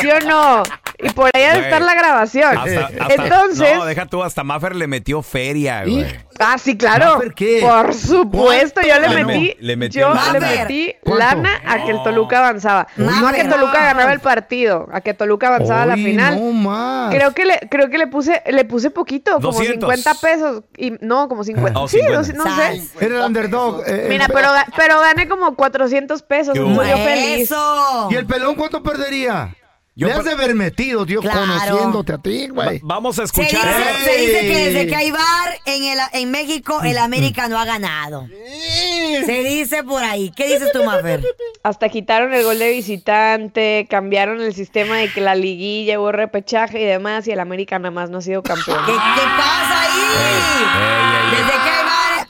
[0.00, 0.62] ¿Sí o no?
[1.00, 1.64] Y por ahí ha de Güey.
[1.66, 2.58] estar la grabación.
[2.58, 6.04] Hasta- hasta- Entonces, No, deja tú, hasta Maffer le metió feria, güey.
[6.40, 7.14] ah, sí, claro.
[7.14, 7.60] ¿Maffer qué?
[7.62, 10.32] Por supuesto, yo le metí, Le yo lana.
[10.32, 12.88] le metí lana a que el Toluca avanzaba.
[12.96, 16.34] No a que Toluca ganaba el partido, a que Toluca avanzaba a la final.
[16.34, 17.14] no más.
[17.14, 19.88] Creo que le, creo que le puse, le puse poquito, como 200.
[19.94, 20.62] 50 pesos.
[20.76, 21.78] Y, no, como 50.
[21.78, 22.18] Oh, sí, 50.
[22.18, 22.82] dos- no sé.
[23.00, 23.84] Era el underdog.
[23.86, 26.54] eh, Mira, el- pero, pero gané como 400 pesos.
[26.54, 27.42] ¿Qué Muy feliz.
[27.52, 28.08] Eso.
[28.10, 29.54] ¿Y el pelón cuánto perdería?
[29.98, 31.40] Yo Le has per- de haber metido, Dios, Claro.
[31.40, 32.80] conociéndote a ti, Va- güey.
[32.84, 33.74] vamos a Se dice, escuchar.
[34.04, 37.64] se dice que desde que hay bar en, el, en México, el América no ha
[37.64, 38.28] ganado.
[39.26, 40.30] Se dice por ahí.
[40.36, 41.20] ¿Qué dices tú, Mafer?
[41.64, 46.80] Hasta quitaron el gol de visitante, cambiaron el sistema de que la liguilla hubo repechaje
[46.80, 48.78] y demás, y el América nada más no ha sido campeón.
[48.86, 48.98] ¿Qué, qué
[49.36, 51.30] pasa ahí?
[51.32, 51.77] Desde que hay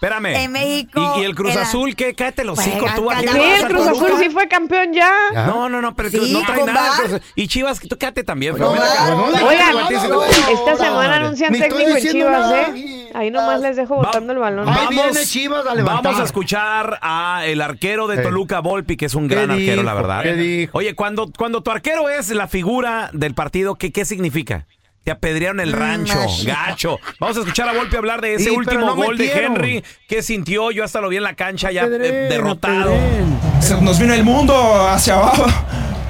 [0.01, 0.27] Espérame.
[0.27, 1.15] en México.
[1.17, 2.15] ¿Y, y el Cruz Azul qué?
[2.15, 3.11] Cállate los Pues, hocico tú.
[3.11, 4.07] ¿a quién Sí, el Cruz Toluca?
[4.07, 5.13] Azul sí fue campeón ya.
[5.33, 5.47] ¿Ya?
[5.47, 6.93] No, no, no, pero Sí, no trae nada.
[7.05, 7.21] Cruz.
[7.35, 8.57] Y Chivas, tú quédate también.
[8.57, 8.81] No, no,
[9.47, 12.53] Oigan, no, no, esta semana anuncian técnico en Chivas.
[12.53, 13.11] ¿eh?
[13.15, 14.69] Ahí nomás les dejo botando el balón.
[14.69, 15.75] Ahí viene Chivas a.
[15.75, 18.19] Vamos a escuchar a el arquero de.
[18.23, 20.23] Toluca, Volpi, que es un ¿Qué gran arquero, la verdad.
[20.73, 24.67] Oye, cuando, cuando tu arquero es la figura del partido, ¿qué, qué significa?
[25.05, 26.53] Te apedrearon el rancho, machito.
[26.53, 26.99] gacho.
[27.19, 29.53] Vamos a escuchar a Volpi hablar de ese Sí, pero último no gol de metieron.
[29.57, 29.83] Henry.
[30.07, 30.71] ¿Qué sintió?
[30.71, 32.93] Yo hasta lo vi en la cancha ya eh, derrotado.
[33.61, 34.55] Se nos vino el mundo
[34.89, 35.47] hacia abajo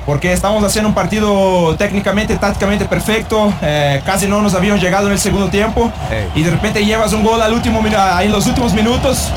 [0.05, 3.53] porque estamos haciendo un partido técnicamente, tácticamente perfecto.
[3.63, 5.93] eh, casi no nos habíamos llegado en el segundo tiempo
[6.35, 9.31] y de repente llevas un gol al último, minu- en los últimos minutos.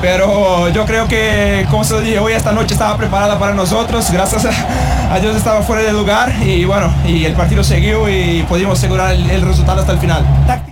[0.00, 4.10] Pero yo creo que, como se lo dije, hoy esta noche estaba preparada para nosotros.
[4.12, 8.44] Gracias a, a Dios estaba fuera de lugar y bueno, y el partido siguió y
[8.48, 10.24] pudimos asegurar el, el resultado hasta el final.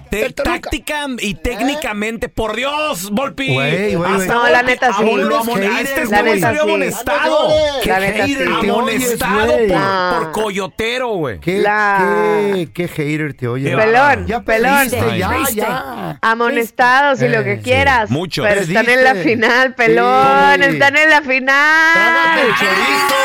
[0.09, 3.53] Te- táctica y técnicamente, por Dios, Volpi.
[3.53, 5.03] Güey, güey, Hasta No, la neta sí.
[5.03, 6.69] a este neta salió sí.
[6.69, 7.49] amonestado.
[7.85, 8.37] La neta sí.
[8.71, 11.41] Amonestado por, por coyotero, güey.
[11.41, 13.77] ¿Qué, La- qué, qué hater te oye.
[13.77, 14.89] Pelón, Ya pelón.
[14.89, 16.19] ya, ya.
[16.23, 18.09] Amonestados y lo que Eh, quieras.
[18.09, 18.15] sí.
[18.15, 18.43] Mucho.
[18.45, 20.55] Pero están en la Final, pelón.
[20.63, 20.69] Sí.
[20.71, 22.39] Están en la final.
[22.39, 23.17] el chorizo.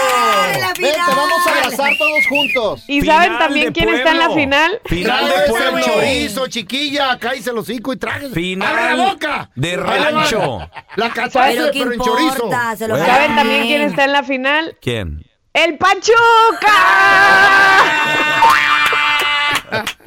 [0.54, 2.84] ¡Ay, la Vente, vamos a abrazar todos juntos.
[2.88, 4.82] ¿Y Final saben también quién está en la final?
[4.86, 5.78] Final de pueblo.
[5.78, 7.18] el chorizo, chiquilla.
[7.20, 8.30] Cállese el hocico y trágase.
[8.34, 9.50] Final ¡Abre la boca!
[9.56, 10.70] de rancho.
[10.96, 12.34] La cachaza, Pero pero en chorizo.
[12.34, 13.14] importa, se lo Bueno.
[13.14, 14.78] ¿Saben también quién está en la final?
[14.82, 15.24] ¿Quién?
[15.54, 16.16] ¡El Pachuca!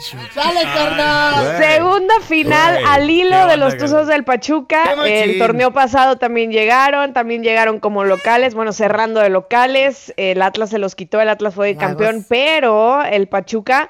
[0.00, 1.56] ¡Sale, carnal!
[1.58, 3.76] Segunda final Güey, al hilo de los.
[3.76, 4.94] Tuzos del Pachuca.
[5.06, 10.12] El torneo pasado también llegaron, también llegaron como locales, bueno, cerrando de locales.
[10.16, 13.88] El Atlas se los quitó, el Atlas fue campeón, pero el Pachuca,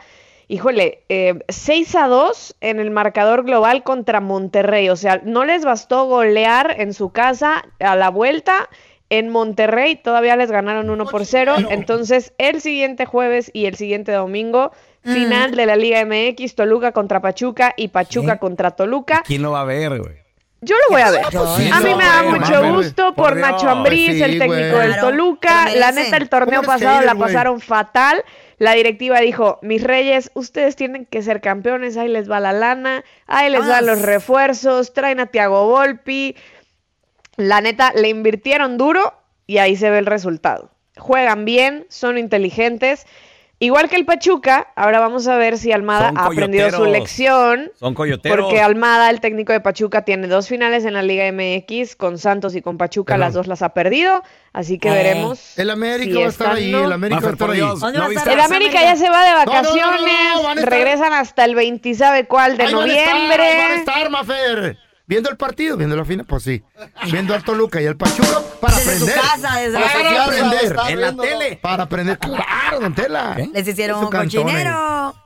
[0.48, 4.88] híjole, eh, 6 a 2 en el marcador global contra Monterrey.
[4.88, 8.68] O sea, no les bastó golear en su casa a la vuelta.
[9.10, 11.56] En Monterrey todavía les ganaron 1 por 0.
[11.70, 14.70] Entonces, el siguiente jueves y el siguiente domingo,
[15.02, 19.22] final de la Liga MX, Toluca contra Pachuca y Pachuca contra Toluca.
[19.26, 20.16] ¿Quién lo va a ver, güey?
[20.60, 21.24] Yo lo voy a ver.
[21.56, 23.48] sí, a mí me da güey, mucho gusto por por Dios.
[23.48, 24.88] Nacho Ambriz, Sí, el técnico güey.
[24.88, 25.70] del Toluca.
[25.76, 27.28] La neta, el torneo ¿Cómo eres pasado la güey?
[27.28, 28.24] pasaron fatal.
[28.58, 33.04] La directiva dijo, mis reyes, ustedes tienen que ser campeones, ahí les va la lana,
[33.28, 36.34] ahí les van los refuerzos, traen a Tiago Volpi.
[37.36, 39.14] La neta, le invirtieron duro
[39.46, 40.70] y ahí se ve el resultado.
[40.96, 43.06] Juegan bien, son inteligentes.
[43.60, 47.72] Igual que el Pachuca, ahora vamos a ver si Almada ha aprendido su lección.
[47.74, 48.38] Son coyoteros.
[48.46, 52.54] Porque Almada, el técnico de Pachuca, tiene dos finales en la Liga MX con Santos
[52.54, 54.92] y con Pachuca, las dos las ha perdido, así que Eh.
[54.92, 55.58] veremos.
[55.58, 56.84] El América si va a estar ahí, ¿no?
[56.84, 57.56] el América va a estar ahí.
[57.56, 58.30] Dios, ¿Dónde ¿no va a viste?
[58.30, 61.12] estar El América ya se va de no, no, no, vacaciones, van a estar- regresan
[61.14, 63.42] hasta el 20 sabe cuál de Ahí van a estar, noviembre.
[63.42, 64.78] ahí van a estar, Mafer.
[65.08, 66.62] Viendo el partido, viendo la final, pues sí.
[67.10, 69.20] Viendo al Toluca y al Pachuca para Desde su aprender.
[69.22, 70.76] casa, desde la para aprender.
[70.90, 71.58] En la tele.
[71.62, 72.18] Para aprender.
[72.18, 73.36] Claro, don Tela.
[73.54, 74.28] Les hicieron Su un cantón,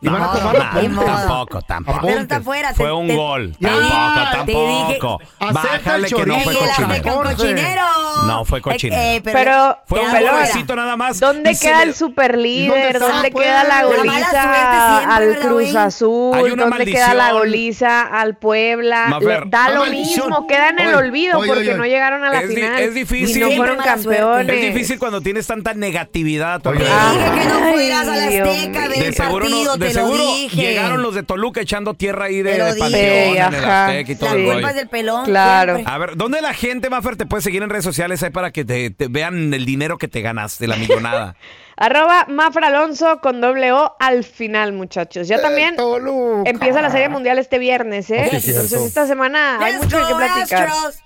[0.00, 0.82] Y van a No, tomar no.
[0.82, 1.06] Ni modo.
[1.06, 2.00] tampoco, tampoco.
[2.02, 2.74] Pero está afuera.
[2.74, 3.56] Fue un te- gol.
[3.60, 5.20] te Tampoco, tampoco.
[5.52, 7.10] Bájale el que no fue cochinero.
[7.10, 7.34] un Jorge.
[7.36, 7.82] cochinero.
[8.26, 9.22] No fue Eh, cochinero.
[9.24, 11.18] Pero, Fue un pelón, golpecito nada más.
[11.20, 12.98] ¿Dónde queda el super ¿Y líder?
[12.98, 15.74] dónde queda la La goliza al ¿verdad, Cruz?
[15.74, 16.34] Azul?
[16.36, 19.18] Hay una ¿Dónde queda la goliza al Puebla?
[19.46, 20.28] Da La lo maldición.
[20.28, 21.74] mismo, queda en el olvido oye, porque oye.
[21.78, 22.78] no llegaron a la final.
[22.80, 23.36] es difícil.
[23.36, 24.56] Y no fueron campeones.
[24.56, 27.12] Es difícil cuando tienes tanta negatividad a tu alrededor.
[27.12, 27.62] Dije que no
[27.98, 30.56] a la Azteca De seguro, no- de te lo seguro dije.
[30.62, 33.54] llegaron los de Toluca echando tierra ahí de, de panteón Sí, en
[33.96, 34.44] el y todo La el sí.
[34.44, 34.68] culpa rollo.
[34.68, 35.24] es del pelón.
[35.24, 35.74] Claro.
[35.74, 35.94] siempre.
[35.94, 38.64] A ver, ¿dónde la gente, Mafer, te puede seguir en redes sociales ahí para que
[38.64, 41.36] te, te vean el dinero que te ganaste, la millonada?
[41.76, 45.26] Arroba Mafra Alonso con doble O al final, muchachos.
[45.26, 46.48] Ya también Toluca.
[46.50, 48.28] empieza la Serie Mundial este viernes, ¿eh?
[48.40, 48.50] Sí.
[48.50, 50.68] Entonces esta semana hay Let's mucho de qué platicar.
[50.68, 50.98] Astros.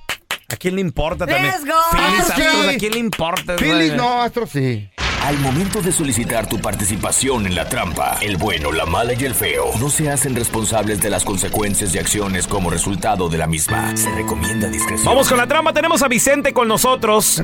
[0.48, 1.46] ¿A quién le importa también?
[1.52, 2.68] Let's go, Phillies, Astros.
[2.68, 3.56] ¿a quién le importa?
[3.56, 3.96] Phillies güey?
[3.96, 4.88] no, Astros sí.
[5.26, 9.34] Al momento de solicitar tu participación en la trampa, el bueno, la mala y el
[9.34, 13.96] feo no se hacen responsables de las consecuencias y acciones como resultado de la misma.
[13.96, 15.04] Se recomienda discreción.
[15.04, 15.72] Vamos con la trampa.
[15.72, 17.42] Tenemos a Vicente con nosotros.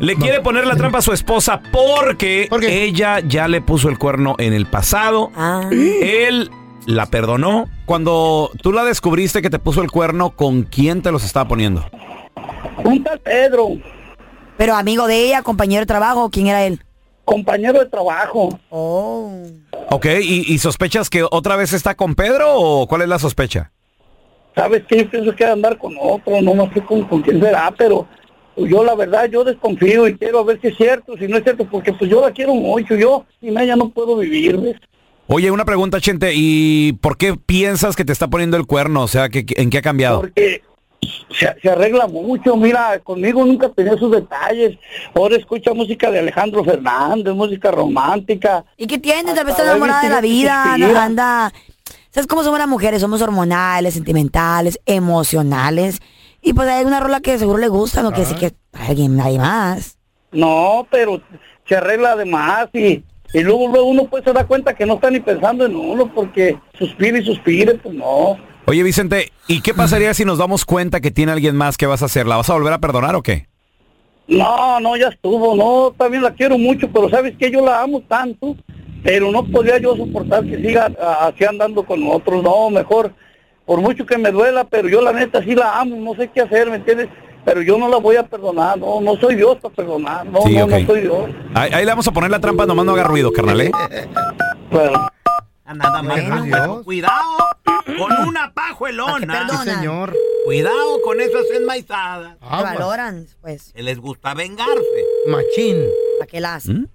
[0.00, 4.34] Le quiere poner la trampa a su esposa porque ella ya le puso el cuerno
[4.38, 5.30] en el pasado.
[5.70, 6.50] Él
[6.86, 7.68] la perdonó.
[7.86, 11.88] Cuando tú la descubriste que te puso el cuerno, ¿con quién te los estaba poniendo?
[12.82, 13.68] Un tal Pedro,
[14.56, 16.82] Pero amigo de ella, compañero de trabajo, ¿quién era él?
[17.24, 18.58] Compañero de trabajo.
[18.70, 19.32] Oh.
[19.90, 23.70] Ok, ¿Y, y sospechas que otra vez está con Pedro o cuál es la sospecha?
[24.54, 24.98] ¿Sabes qué?
[24.98, 27.72] Yo pienso que va a andar con otro, no, no sé con, con quién será,
[27.76, 28.06] pero
[28.54, 31.42] pues, yo la verdad, yo desconfío y quiero ver si es cierto, si no es
[31.44, 34.76] cierto, porque pues yo la quiero mucho, yo sin ella no puedo vivir, ¿ves?
[35.28, 39.02] Oye, una pregunta, Chente, ¿y por qué piensas que te está poniendo el cuerno?
[39.02, 40.20] O sea, ¿qué- qué- ¿en qué ha cambiado?
[40.20, 40.60] Porque
[41.30, 44.78] se, se arregla mucho, mira, conmigo nunca tenía esos detalles.
[45.14, 48.64] Ahora escucha música de Alejandro Fernández, música romántica.
[48.76, 49.34] ¿Y qué tiene?
[49.34, 51.52] Tal vez está enamorada de la vida, anda,
[52.10, 53.00] ¿Sabes cómo somos las mujeres?
[53.00, 55.98] Somos hormonales, sentimentales, emocionales.
[56.42, 59.38] Y pues hay una rola que seguro le gusta, no quiere decir que alguien nadie
[59.38, 59.96] más.
[60.30, 61.22] No, pero
[61.66, 64.94] se arregla de más y, y luego, luego uno pues se da cuenta que no
[64.94, 68.36] está ni pensando en uno porque suspira y suspire, pues no.
[68.66, 72.02] Oye, Vicente, ¿y qué pasaría si nos damos cuenta que tiene alguien más que vas
[72.02, 72.26] a hacer?
[72.26, 73.48] ¿La vas a volver a perdonar o qué?
[74.28, 78.02] No, no, ya estuvo, no, también la quiero mucho, pero sabes que yo la amo
[78.02, 78.56] tanto,
[79.02, 83.12] pero no podía yo soportar que siga así andando con otros, no, mejor,
[83.66, 86.42] por mucho que me duela, pero yo la neta sí la amo, no sé qué
[86.42, 87.08] hacer, ¿me entiendes?
[87.44, 90.56] Pero yo no la voy a perdonar, no, no soy Dios para perdonar, no, Sí,
[90.56, 91.30] no, no soy Dios.
[91.54, 93.72] Ahí, ahí le vamos a poner la trampa, nomás no haga ruido, carnal, ¿eh?
[94.70, 95.08] Bueno.
[95.74, 96.28] Nada más.
[96.28, 97.36] Bueno, Cuidado
[97.98, 99.48] con una pajuelona.
[99.50, 100.16] Sí, señor.
[100.44, 102.38] Cuidado con esas enmaizadas.
[102.38, 103.72] Te valoran, pues.
[103.74, 105.04] Que les gusta vengarse.
[105.26, 105.84] Machín.
[106.18, 106.90] ¿Para qué la hacen?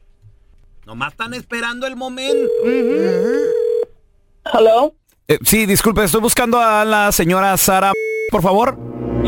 [0.85, 2.49] Nomás están esperando el momento.
[4.53, 4.93] ¿Hello?
[5.27, 7.91] Eh, sí, disculpe, estoy buscando a la señora Sara,
[8.31, 8.77] por favor.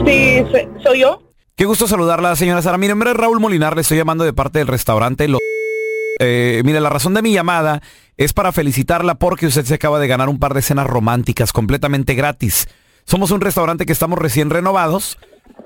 [0.05, 0.41] Sí,
[0.81, 1.21] soy yo.
[1.55, 2.77] Qué gusto saludarla, señora Sara.
[2.77, 5.27] Mi nombre es Raúl Molinar, le estoy llamando de parte del restaurante.
[5.27, 5.39] Lo-
[6.19, 7.82] Eh, mire, la razón de mi llamada
[8.17, 12.13] es para felicitarla porque usted se acaba de ganar un par de cenas románticas completamente
[12.13, 12.67] gratis.
[13.05, 15.17] Somos un restaurante que estamos recién renovados.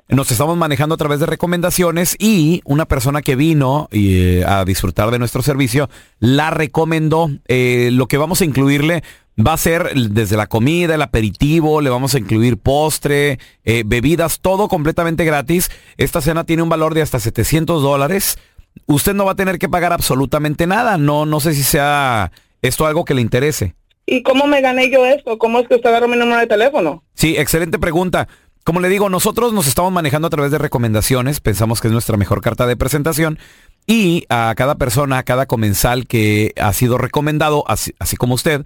[0.10, 5.12] Nos estamos manejando a través de recomendaciones y una persona que vino eh, a disfrutar
[5.12, 5.90] de nuestro servicio
[6.20, 7.30] la recomendó.
[7.48, 9.04] Eh, lo que vamos a incluirle
[9.40, 14.40] va a ser desde la comida, el aperitivo, le vamos a incluir postre, eh, bebidas,
[14.40, 15.72] todo completamente gratis.
[15.98, 18.38] Esta cena tiene un valor de hasta 700 dólares.
[18.86, 20.98] Usted no va a tener que pagar absolutamente nada.
[20.98, 22.32] No, no sé si sea
[22.62, 23.76] esto algo que le interese.
[24.06, 25.38] ¿Y cómo me gané yo esto?
[25.38, 27.04] ¿Cómo es que usted agarró mi número de teléfono?
[27.14, 28.28] Sí, excelente pregunta.
[28.64, 32.16] Como le digo, nosotros nos estamos manejando a través de recomendaciones, pensamos que es nuestra
[32.16, 33.38] mejor carta de presentación
[33.86, 38.66] y a cada persona, a cada comensal que ha sido recomendado, así, así como usted,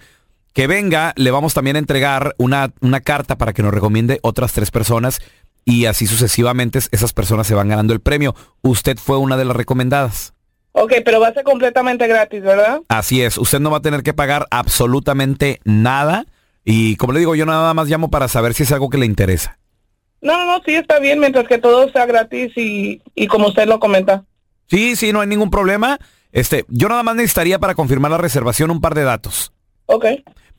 [0.53, 4.53] que venga, le vamos también a entregar una, una carta para que nos recomiende otras
[4.53, 5.19] tres personas
[5.69, 8.33] y así sucesivamente esas personas se van ganando el premio.
[8.61, 10.33] Usted fue una de las recomendadas.
[10.71, 12.79] Ok, pero va a ser completamente gratis, ¿verdad?
[12.87, 16.25] Así es, usted no va a tener que pagar absolutamente nada
[16.63, 19.05] y como le digo, yo nada más llamo para saber si es algo que le
[19.05, 19.59] interesa.
[20.21, 23.67] No, no, no, sí está bien mientras que todo sea gratis y, y como usted
[23.67, 24.23] lo comenta.
[24.69, 25.99] Sí, sí, no hay ningún problema.
[26.31, 29.51] Este, yo nada más necesitaría para confirmar la reservación un par de datos.
[29.85, 30.05] Ok,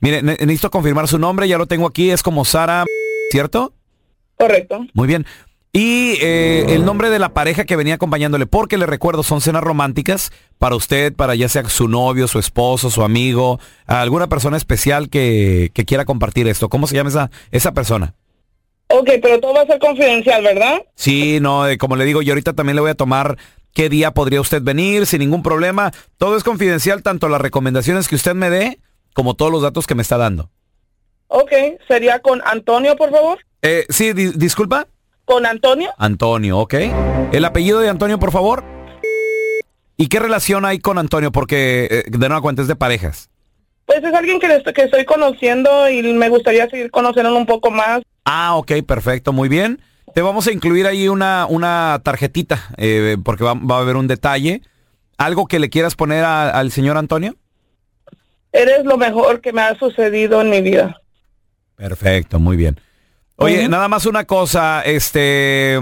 [0.01, 2.85] Mire, ne- necesito confirmar su nombre, ya lo tengo aquí, es como Sara,
[3.31, 3.73] ¿cierto?
[4.39, 4.85] Correcto.
[4.93, 5.25] Muy bien.
[5.71, 9.63] Y eh, el nombre de la pareja que venía acompañándole, porque le recuerdo, son cenas
[9.63, 15.09] románticas para usted, para ya sea su novio, su esposo, su amigo, alguna persona especial
[15.09, 16.69] que, que quiera compartir esto.
[16.69, 18.15] ¿Cómo se llama esa, esa persona?
[18.87, 20.81] Ok, pero todo va a ser confidencial, ¿verdad?
[20.95, 23.37] Sí, no, eh, como le digo, yo ahorita también le voy a tomar
[23.75, 25.91] qué día podría usted venir sin ningún problema.
[26.17, 28.79] Todo es confidencial, tanto las recomendaciones que usted me dé
[29.13, 30.49] como todos los datos que me está dando.
[31.27, 31.51] Ok,
[31.87, 33.37] sería con Antonio, por favor.
[33.61, 34.87] Eh, sí, di- disculpa.
[35.25, 35.91] Con Antonio.
[35.97, 36.73] Antonio, ¿ok?
[37.31, 38.63] El apellido de Antonio, por favor.
[39.97, 41.31] ¿Y qué relación hay con Antonio?
[41.31, 43.29] Porque, eh, de nueva cuenta, es de parejas.
[43.85, 47.69] Pues es alguien que, estoy- que estoy conociendo y me gustaría seguir conociéndolo un poco
[47.69, 48.01] más.
[48.25, 49.81] Ah, ok, perfecto, muy bien.
[50.13, 54.07] Te vamos a incluir ahí una, una tarjetita, eh, porque va, va a haber un
[54.07, 54.61] detalle.
[55.17, 57.35] ¿Algo que le quieras poner a- al señor Antonio?
[58.51, 61.01] Eres lo mejor que me ha sucedido en mi vida.
[61.75, 62.79] Perfecto, muy bien.
[63.39, 65.79] Oye, nada más una cosa, este...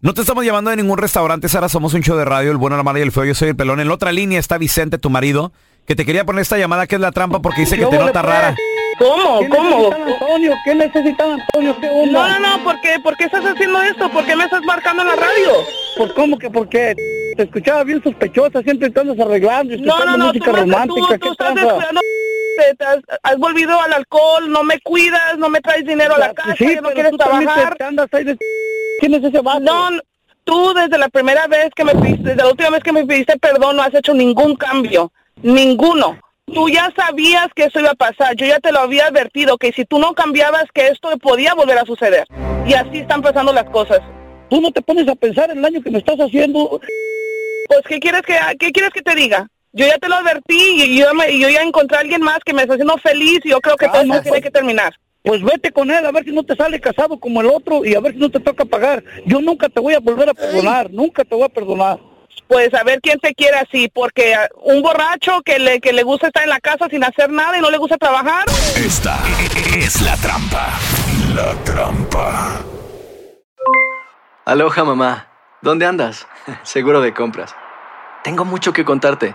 [0.00, 2.76] No te estamos llamando de ningún restaurante, Sara, somos un show de radio, el bueno,
[2.76, 3.78] la mala y el feo, yo soy el pelón.
[3.78, 5.52] En la otra línea está Vicente, tu marido,
[5.86, 8.20] que te quería poner esta llamada que es la trampa porque dice que te nota
[8.20, 8.56] rara.
[8.98, 9.40] ¿Cómo?
[9.40, 9.70] ¿Qué ¿Cómo?
[9.78, 10.54] necesitan, Antonio?
[10.64, 11.76] ¿Qué necesitan, Antonio?
[11.80, 12.28] ¿Qué onda?
[12.28, 12.96] No, no, no, ¿por qué?
[13.02, 14.10] ¿Por qué estás haciendo esto?
[14.10, 15.50] ¿Por qué me estás marcando en la radio?
[15.96, 16.94] Pues, ¿cómo que por qué?
[17.36, 21.18] Te escuchaba bien sospechosa, siempre estás arreglando, No, no, no, música tú, romántica.
[21.18, 21.54] tú, tú ¿Qué estás
[22.78, 26.34] te- has, has volvido al alcohol, no me cuidas, no me traes dinero a la
[26.34, 27.76] casa, Sí, ya no quieres trabajar.
[27.78, 28.38] de-
[29.00, 29.60] ¿Quién es ese vato?
[29.60, 30.00] No, no,
[30.44, 33.38] tú desde la primera vez que me pediste, desde la última vez que me pediste
[33.38, 36.18] perdón no has hecho ningún cambio, ninguno.
[36.52, 39.72] Tú ya sabías que eso iba a pasar, yo ya te lo había advertido, que
[39.72, 42.26] si tú no cambiabas que esto podía volver a suceder.
[42.66, 44.00] Y así están pasando las cosas.
[44.50, 46.80] Tú no te pones a pensar en el daño que me estás haciendo.
[47.68, 49.48] Pues, ¿qué quieres que, qué quieres que te diga?
[49.74, 52.40] Yo ya te lo advertí y yo, me- y yo ya encontré a alguien más
[52.44, 54.94] que me está haciendo feliz y yo creo que todo eso tiene que terminar.
[55.22, 57.94] Pues vete con él a ver si no te sale casado como el otro y
[57.94, 59.02] a ver si no te toca pagar.
[59.24, 61.98] Yo nunca te voy a volver a perdonar, nunca te voy a perdonar.
[62.48, 66.26] Pues a ver quién te quiere así, porque un borracho que le, que le gusta
[66.26, 68.44] estar en la casa sin hacer nada y no le gusta trabajar.
[68.76, 69.18] Esta
[69.78, 70.68] es la trampa.
[71.34, 72.60] La trampa.
[74.44, 75.28] Aloha mamá,
[75.62, 76.26] ¿dónde andas?
[76.62, 77.54] Seguro de compras.
[78.24, 79.34] Tengo mucho que contarte.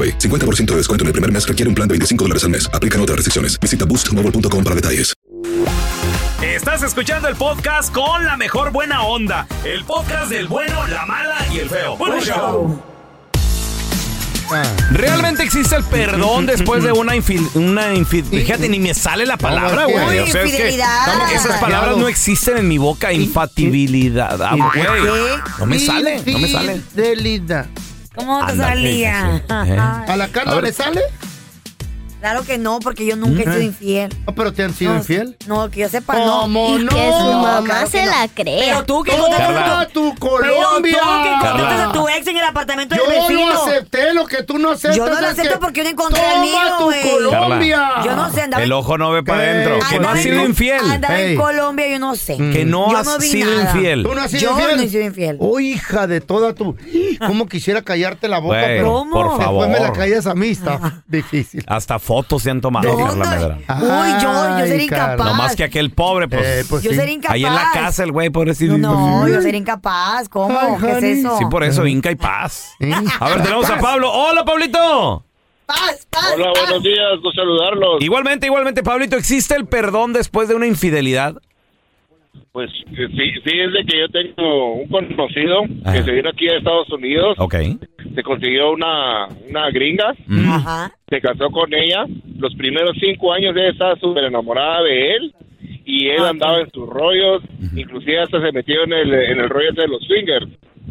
[0.00, 0.18] AroPay.
[0.18, 2.70] 50% de descuento en el primer mes requiere un plan de 25 dólares al mes.
[2.72, 3.58] Aplican otras restricciones.
[3.58, 5.14] Visita boostmobile.com para detalles.
[6.42, 9.46] Estás escuchando el podcast con la mejor buena onda.
[9.64, 11.96] El podcast del bueno, la mala y el feo.
[11.96, 12.82] Bueno, show.
[14.90, 17.46] ¿Realmente existe el perdón después de una infil...
[17.54, 20.18] Una Fíjate, ni me sale la palabra, güey.
[20.18, 21.32] O sea, es que infidelidad.
[21.32, 23.12] esas palabras no existen en mi boca.
[23.12, 24.40] Infatibilidad.
[24.42, 24.84] Ah, güey.
[25.58, 26.76] No me sale, no me sale.
[26.76, 27.66] Infidelidad.
[28.14, 29.42] ¿Cómo te Ándale, salía?
[29.66, 29.78] Eh.
[29.78, 31.00] ¿A la Carla le sale?
[32.20, 33.62] Claro que no, porque yo nunca he sido Mm.
[33.62, 34.14] infiel.
[34.26, 35.36] No, pero te han sido No, infiel.
[35.46, 36.40] No, que yo sepa, no.
[36.42, 36.90] ¿Cómo Y no?
[36.90, 38.30] que su mamá claro se que la no.
[38.34, 40.98] Pero tú que Toma encontraste tu Pero Colombia.
[41.00, 43.54] tú que a tu ex en el apartamento Yo del vecino.
[43.54, 44.96] no acepté lo que tú no aceptas.
[44.96, 47.10] Yo no lo es acepto que porque yo no encontré toma mío, tu güey.
[47.10, 47.90] Colombia.
[48.04, 49.74] Yo no sé, andaba El ojo no ve para adentro.
[49.78, 50.90] Que no andaba has en sido infiel.
[50.90, 52.36] Andaba en Colombia, yo no sé.
[52.36, 53.62] Que no Yo has vi sido nada.
[53.72, 54.02] infiel.
[54.02, 54.76] ¿Tú no has sido Yo infiel?
[54.76, 55.36] no he sido infiel.
[55.40, 56.76] Oh, hija de toda tu...
[57.26, 58.58] ¿Cómo quisiera callarte la boca?
[58.58, 59.10] Güey, pero ¿Cómo?
[59.12, 59.96] por Después me la favor.
[59.98, 61.64] callas a mí, está difícil.
[61.66, 63.56] Hasta fotos se han tomado, Carla Medrano.
[63.82, 65.16] Uy, yo, yo sería incapaz.
[65.18, 66.44] No más que aquel pobre, pues.
[66.44, 66.96] Eh, pues Yo sí.
[66.96, 67.72] sería Ahí en la incapaz.
[67.84, 68.76] casa, el güey, pobrecito.
[68.78, 70.28] No, yo sería incapaz.
[70.28, 70.58] ¿Cómo?
[70.58, 71.10] Ay, ¿Qué honey.
[71.12, 71.38] es eso?
[71.38, 72.74] Sí, por eso, Inca y paz.
[72.80, 72.92] ¿Eh?
[73.20, 74.10] A ver, tenemos a Pablo.
[74.10, 75.24] ¡Hola, Pablito!
[75.66, 76.62] Paz, paz, Hola, paz.
[76.64, 78.02] buenos días, gusto saludarlos.
[78.02, 81.36] Igualmente, igualmente, Pablito, ¿existe el perdón después de una infidelidad?
[82.50, 86.90] Pues eh, sí, fíjense que yo tengo un conocido que se vino aquí a Estados
[86.90, 87.54] Unidos, Ok.
[88.14, 90.14] Se consiguió una, una gringa,
[90.48, 90.92] Ajá.
[91.08, 92.04] se casó con ella,
[92.38, 95.34] los primeros cinco años ella estaba súper enamorada de él
[95.84, 97.42] y él andaba en sus rollos,
[97.74, 100.46] inclusive hasta se metió en el, en el rollo de los swingers.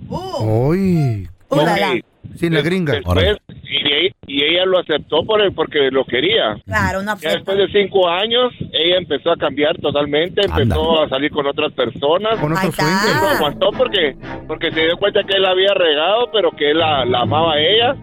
[0.07, 1.27] Uy.
[1.49, 1.91] Uh, la, la.
[1.93, 2.01] Ok,
[2.35, 2.93] Sin la gringa.
[2.93, 6.55] Después, y, e- y ella lo aceptó por el, porque lo quería.
[6.65, 11.31] Claro, una Ya después de cinco años, ella empezó a cambiar totalmente, empezó a salir
[11.31, 12.37] con otras personas.
[12.39, 13.01] Con Ahí otro está.
[13.01, 13.21] swing.
[13.21, 14.15] Lo aguantó porque,
[14.47, 17.53] porque se dio cuenta que él la había regado, pero que él la, la amaba
[17.53, 17.95] a ella.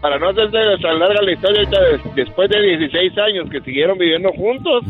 [0.00, 1.78] Para no hacerse tan larga la historia, ahorita
[2.14, 4.84] después de 16 años que siguieron viviendo juntos,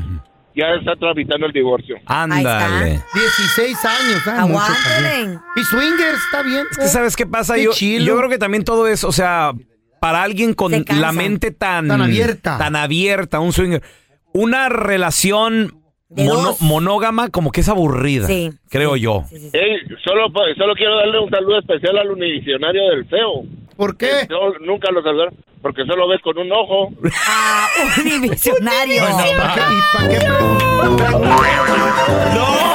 [0.55, 1.97] ya está tramitando el divorcio.
[2.07, 3.01] Ándale.
[3.15, 4.23] 16 años.
[4.27, 4.61] ah, mucho.
[4.61, 5.39] Aguántenle.
[5.57, 6.65] Y swingers, está bien.
[6.71, 7.55] Es que, ¿sabes qué pasa?
[7.55, 8.05] Qué Yo, chilo.
[8.05, 9.53] yo creo que también todo es, o sea,
[10.01, 11.89] para alguien con la mente tan...
[11.89, 12.59] Tan abierta.
[12.59, 13.83] Tan abierta, un swinger.
[14.33, 15.75] Una relación
[16.11, 18.51] mono- monógama como que es aburrida, Sí.
[18.71, 19.25] creo yo.
[19.29, 19.57] Sí, sí, sí.
[19.59, 20.27] Ey, solo,
[20.57, 23.45] solo quiero darle un saludo especial al univisionario del feo.
[23.77, 24.27] ¿Por qué?
[24.29, 26.93] Yo nunca lo saludaron porque solo ves con un ojo.
[27.29, 27.67] Ah,
[28.01, 29.03] univisionario.
[29.37, 29.61] ¿Para qué?
[29.61, 30.19] ¿Y para qué?
[32.35, 32.68] ¡No!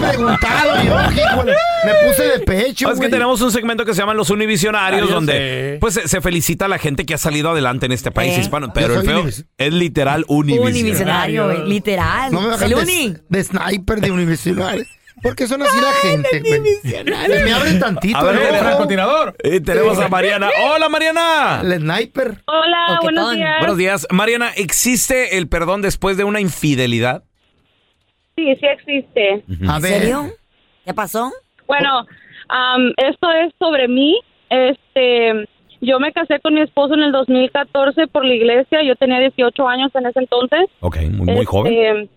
[0.00, 1.54] Preguntado yo, híjole.
[1.84, 5.14] Me puse de pecho, Es que tenemos un segmento que se llama Los Univisionarios, Ah,
[5.14, 5.76] donde sé.
[5.80, 8.40] pues se, se felicita a la gente que ha salido adelante en este país Eh.
[8.40, 8.72] hispano.
[8.74, 10.70] Pero el feo univis- es literal univisionario.
[10.80, 11.68] Univisionario, güey.
[11.68, 12.32] Literal.
[12.32, 13.14] No me bajan el de, uni.
[13.28, 14.84] de sniper de univisionario.
[15.22, 17.42] Porque son así la gente, güey.
[17.44, 18.16] Me abren tantito.
[18.16, 19.34] A ver, el tenemos-.
[19.42, 20.48] Eh, tenemos a Mariana.
[20.72, 21.60] Hola, Mariana.
[21.62, 22.42] El sniper.
[22.46, 23.58] Hola, buenos días.
[23.58, 24.06] Buenos días.
[24.10, 27.24] Mariana, ¿existe el perdón después de una infidelidad?
[28.36, 29.44] Sí, sí existe.
[29.68, 29.92] A ¿En ver.
[30.00, 30.26] serio?
[30.84, 31.30] ¿Qué pasó?
[31.66, 32.06] Bueno,
[32.48, 34.18] am, esto es sobre mí.
[34.48, 35.48] Este,
[35.80, 38.82] yo me casé con mi esposo en el 2014 por la iglesia.
[38.82, 40.60] Yo tenía 18 años en ese entonces.
[40.80, 42.10] Ok, muy, muy Este, joven.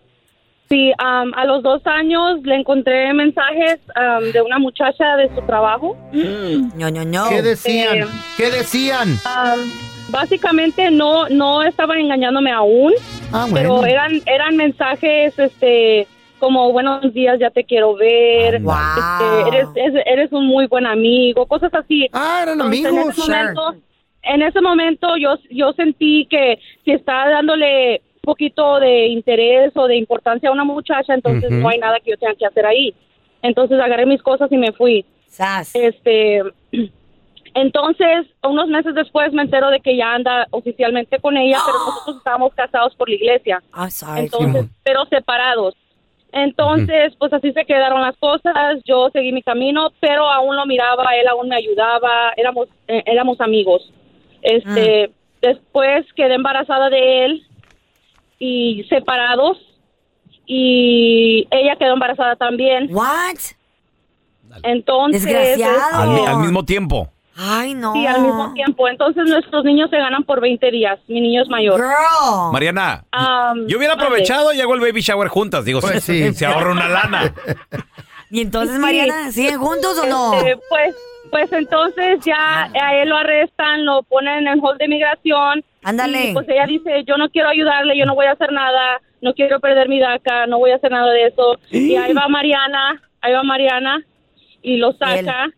[0.68, 3.80] Sí, am, a los dos años le encontré mensajes
[4.32, 5.94] de una muchacha de su trabajo.
[6.12, 7.28] No, no, no.
[7.28, 7.98] ¿Qué decían?
[7.98, 8.06] Eh,
[8.38, 9.08] ¿Qué decían?
[10.10, 12.92] Básicamente no no estaban engañándome aún,
[13.32, 16.06] Ah, pero eran eran mensajes este
[16.38, 18.74] como buenos días, ya te quiero ver, Wow.
[18.74, 22.06] este, eres, eres eres un muy buen amigo, cosas así.
[22.12, 22.92] Ah, eran amigos.
[22.92, 23.74] En ese momento,
[24.22, 29.86] en ese momento yo yo sentí que si estaba dándole un poquito de interés o
[29.86, 32.94] de importancia a una muchacha, entonces no hay nada que yo tenga que hacer ahí.
[33.42, 35.04] Entonces agarré mis cosas y me fui.
[35.74, 36.42] Este,
[37.54, 42.16] entonces, unos meses después me entero de que ya anda oficialmente con ella, pero nosotros
[42.18, 43.62] estábamos casados por la iglesia.
[43.90, 44.22] Sorry.
[44.24, 45.74] Entonces, pero separados.
[46.32, 48.54] Entonces, pues así se quedaron las cosas.
[48.84, 53.40] Yo seguí mi camino, pero aún lo miraba, él aún me ayudaba, éramos eh, éramos
[53.40, 53.88] amigos.
[54.42, 57.46] Este, después quedé embarazada de él
[58.40, 59.58] y separados
[60.44, 62.88] y ella quedó embarazada también.
[62.90, 63.36] What?
[64.62, 66.00] Entonces, Desgraciado.
[66.02, 67.08] Al, mi- al mismo tiempo.
[67.36, 67.92] Ay, no.
[67.92, 68.88] Sí, al mismo tiempo.
[68.88, 70.98] Entonces nuestros niños se ganan por 20 días.
[71.08, 71.80] Mi niño es mayor.
[72.52, 75.64] Mariana, Um, yo hubiera aprovechado y hago el baby shower juntas.
[75.64, 76.34] Digo, Pues se, sí.
[76.34, 77.34] se ahorra una lana.
[78.30, 78.80] ¿Y entonces, Sí.
[78.82, 80.34] Mariana, siguen juntos o no?
[80.34, 80.94] Este, pues,
[81.30, 85.64] pues entonces ya a él lo arrestan, lo ponen en hold de migración.
[85.82, 86.30] Ándale.
[86.30, 89.34] Y pues ella dice, yo no quiero ayudarle, yo no voy a hacer nada, no
[89.34, 91.58] quiero perder mi DACA, no voy a hacer nada de eso.
[91.70, 94.02] Y ahí va Mariana, ahí va Mariana
[94.62, 95.50] y lo saca.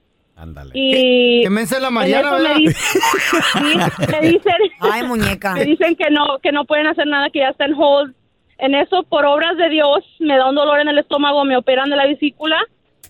[0.75, 3.79] Y Que mensa la en Mariana, me dice- sí,
[4.21, 5.55] me dicen, Ay, muñeca.
[5.55, 8.15] me dicen que no, que no pueden hacer nada, que ya está en hold.
[8.59, 11.91] En eso, por obras de Dios, me da un dolor en el estómago, me operan
[11.91, 12.59] de la vesícula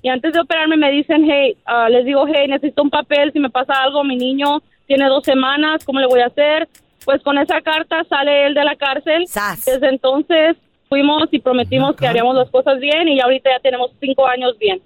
[0.02, 3.40] y antes de operarme me dicen, hey, ah, les digo, hey, necesito un papel, si
[3.40, 6.68] me pasa algo, mi niño tiene dos semanas, ¿cómo le voy a hacer?
[7.04, 9.24] Pues con esa carta sale él de la cárcel.
[9.64, 10.56] Desde entonces
[10.88, 14.80] fuimos y prometimos que haríamos las cosas bien y ahorita ya tenemos cinco años bien.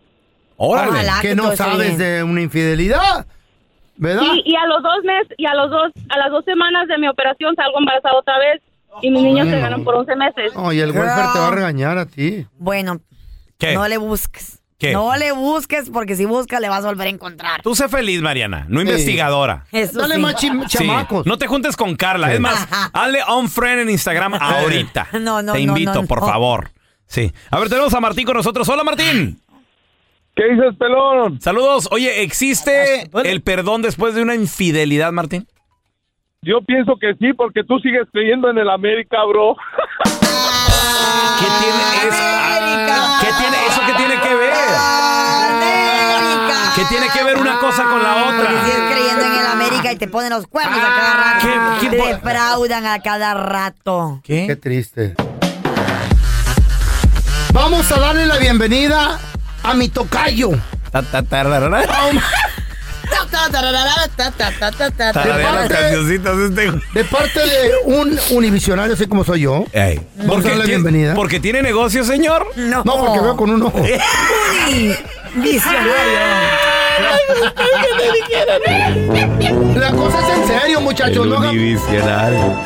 [0.62, 0.90] Órale.
[0.90, 1.98] Ojalá que que no sabes bien.
[1.98, 3.26] de una infidelidad,
[3.96, 4.22] ¿verdad?
[4.44, 6.98] Y, y a los dos meses, y a los dos, a las dos semanas de
[6.98, 8.60] mi operación salgo embarazada otra vez
[9.00, 10.52] y mis niños se ganan por 11 meses.
[10.56, 12.46] Oye, el welfare te va a regañar a ti.
[12.58, 13.00] Bueno,
[13.58, 13.72] ¿Qué?
[13.74, 14.58] no le busques.
[14.78, 14.92] ¿Qué?
[14.92, 17.62] No le busques porque si buscas le vas a volver a encontrar.
[17.62, 19.64] Tú sé feliz, Mariana, no investigadora.
[19.72, 20.20] Eso Dale sí.
[20.20, 21.24] más Sí, chamacos.
[21.26, 22.32] No te juntes con Carla.
[22.34, 25.08] Es más, hazle un friend en Instagram ahorita.
[25.20, 26.26] No, no, Te no, invito, no, por no.
[26.26, 26.70] favor.
[27.06, 27.32] Sí.
[27.50, 28.68] A ver, tenemos a Martín con nosotros.
[28.68, 29.40] Hola, Martín.
[30.40, 31.38] ¿Qué dices, pelón?
[31.38, 31.86] Saludos.
[31.92, 35.46] Oye, ¿existe el perdón después de una infidelidad, Martín?
[36.40, 39.54] Yo pienso que sí, porque tú sigues creyendo en el América, bro.
[41.38, 42.24] ¿Qué tiene eso?
[43.20, 43.80] ¿Qué tiene eso?
[43.86, 44.54] ¿Qué tiene que ver?
[46.74, 48.64] ¿Qué tiene que ver una cosa con la Porque otra?
[48.64, 51.46] sigues creyendo en el América y te ponen los cuernos a cada rato.
[51.46, 54.20] ¿Qué- qué te po- defraudan a cada rato.
[54.24, 55.14] Qué triste.
[57.52, 59.18] Vamos a darle la bienvenida
[59.62, 60.50] a mi tocayo.
[60.92, 61.82] Ta, ta, tararara.
[65.64, 66.70] Este.
[66.94, 69.64] De parte de un univisionario, así como soy yo.
[69.72, 70.00] Ey.
[70.16, 71.14] Vamos ¿Por a qué darle la bienvenida.
[71.14, 72.46] ¿Porque tiene negocio, señor?
[72.56, 72.82] No.
[72.84, 73.78] No, porque veo con un ojo.
[79.76, 81.26] La cosa es en serio, muchachos.
[81.26, 82.56] No, hagan- Univisionario.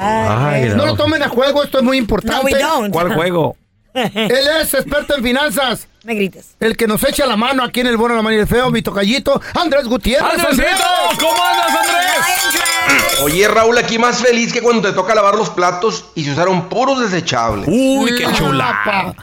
[0.00, 2.36] Ay, no lo tomen a juego, esto es muy importante.
[2.36, 2.92] No, we don't.
[2.92, 3.56] ¿Cuál juego?
[4.14, 5.88] Él es experto en finanzas.
[6.04, 6.56] Me grites.
[6.58, 8.70] El que nos echa la mano aquí en el bueno, la mano y el feo,
[8.70, 10.44] mi tocallito, Andrés Gutiérrez.
[10.44, 10.76] Andrés.
[11.20, 13.20] ¿Cómo andas, Andrés?
[13.22, 16.68] Oye, Raúl, aquí más feliz que cuando te toca lavar los platos y se usaron
[16.68, 17.68] puros desechables.
[17.68, 19.14] Uy, qué chula.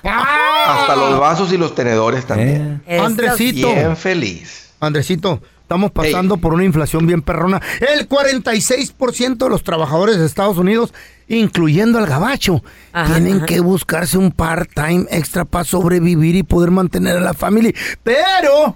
[0.68, 2.82] Hasta los vasos y los tenedores también.
[2.86, 3.74] Eso Andresito.
[3.74, 4.70] Bien feliz.
[4.80, 7.62] Andresito, estamos pasando por una inflación bien perrona.
[7.82, 10.94] El 46% de los trabajadores de Estados Unidos,
[11.30, 12.62] incluyendo al gabacho,
[12.92, 13.46] Ajá, tienen ajá.
[13.46, 17.72] que buscarse un part-time extra para sobrevivir y poder mantener a la familia.
[18.04, 18.76] Pero,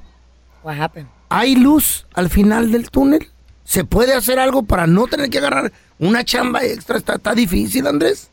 [0.63, 1.07] What happened?
[1.29, 3.27] ¿hay luz al final del túnel?
[3.65, 6.97] ¿Se puede hacer algo para no tener que agarrar una chamba extra?
[6.97, 8.29] Está, está difícil, Andrés.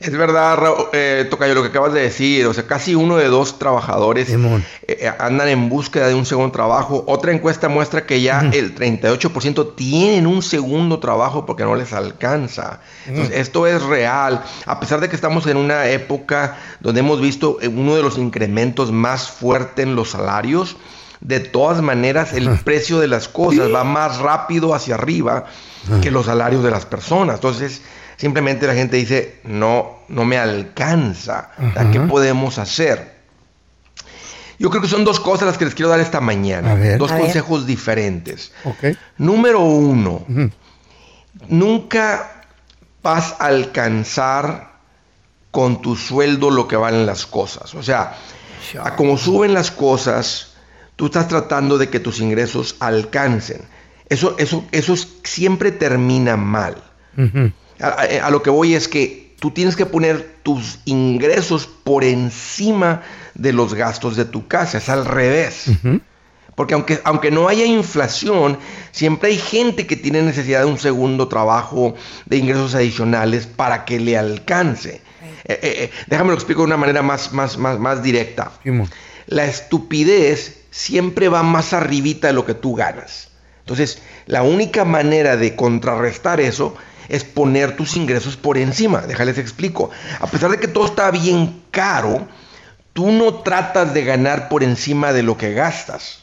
[0.00, 2.46] Es verdad, Raúl, eh, Tocayo, lo que acabas de decir.
[2.46, 4.28] O sea, casi uno de dos trabajadores
[4.86, 7.02] eh, andan en búsqueda de un segundo trabajo.
[7.08, 12.80] Otra encuesta muestra que ya el 38% tienen un segundo trabajo porque no les alcanza.
[13.06, 14.44] Entonces, esto es real.
[14.66, 18.18] A pesar de que estamos en una época donde hemos visto eh, uno de los
[18.18, 20.76] incrementos más fuertes en los salarios,
[21.20, 25.46] de todas maneras el precio de las cosas va más rápido hacia arriba
[26.00, 27.36] que los salarios de las personas.
[27.36, 27.82] Entonces,
[28.18, 31.50] simplemente la gente dice, no, no me alcanza.
[31.90, 33.16] ¿Qué podemos hacer?
[34.58, 36.74] Yo creo que son dos cosas las que les quiero dar esta mañana.
[36.74, 36.98] Ver.
[36.98, 37.20] Dos ver.
[37.20, 38.52] consejos diferentes.
[38.64, 38.96] Ok.
[39.16, 40.26] Número uno,
[41.48, 42.42] nunca
[43.02, 44.72] vas a alcanzar
[45.50, 47.74] con tu sueldo lo que valen las cosas.
[47.74, 48.14] O sea,
[48.82, 50.54] a como suben las cosas,
[50.96, 53.62] tú estás tratando de que tus ingresos alcancen.
[54.08, 56.82] Eso, eso, eso es- siempre termina mal.
[57.80, 63.02] A- a lo que voy es que tú tienes que poner tus ingresos por encima
[63.34, 64.78] de los gastos de tu casa.
[64.78, 65.66] Es al revés.
[66.54, 68.58] Porque aunque, aunque no haya inflación,
[68.90, 71.94] siempre hay gente que tiene necesidad de un segundo trabajo,
[72.26, 75.00] de ingresos adicionales para que le alcance.
[75.44, 78.50] Eh, eh, eh, déjame lo explico de una manera más, más, más, más directa.
[79.26, 83.28] La estupidez siempre va más arribita de lo que tú ganas.
[83.60, 86.74] Entonces, la única manera de contrarrestar eso
[87.08, 89.00] es poner tus ingresos por encima.
[89.02, 89.90] Déjales explico.
[90.20, 92.28] A pesar de que todo está bien caro,
[92.92, 96.22] tú no tratas de ganar por encima de lo que gastas.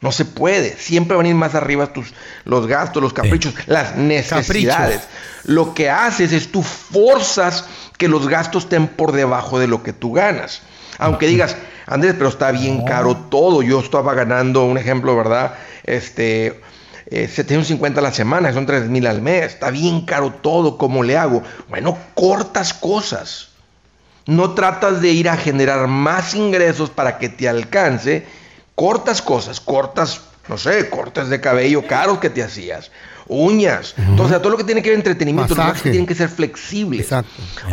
[0.00, 0.76] No se puede.
[0.76, 2.14] Siempre van a ir más arriba tus,
[2.44, 5.02] los gastos, los caprichos, las necesidades.
[5.44, 7.66] Lo que haces es tú forzas
[7.98, 10.62] que los gastos estén por debajo de lo que tú ganas.
[10.98, 13.62] Aunque digas, Andrés, pero está bien caro todo.
[13.62, 15.54] Yo estaba ganando, un ejemplo, ¿verdad?
[15.82, 16.60] Este,
[17.10, 19.46] eh, 750 a la semana, son 3 mil al mes.
[19.46, 20.78] Está bien caro todo.
[20.78, 21.42] ¿Cómo le hago?
[21.68, 23.48] Bueno, cortas cosas.
[24.26, 28.26] No tratas de ir a generar más ingresos para que te alcance.
[28.76, 32.92] Cortas cosas, cortas, no sé, cortes de cabello caros que te hacías,
[33.26, 33.94] uñas.
[33.98, 37.12] Entonces, todo lo que tiene que ver entretenimiento, los tienen que ser flexibles.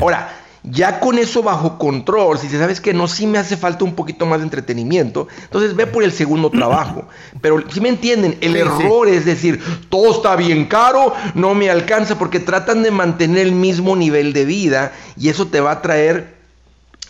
[0.01, 0.29] Ahora,
[0.69, 4.25] ya con eso bajo control, si sabes que no, sí me hace falta un poquito
[4.25, 7.07] más de entretenimiento, entonces ve por el segundo trabajo.
[7.41, 8.59] Pero si me entienden, el Sí, sí.
[8.59, 9.59] error es decir,
[9.89, 14.45] todo está bien caro, no me alcanza, porque tratan de mantener el mismo nivel de
[14.45, 16.35] vida y eso te va a traer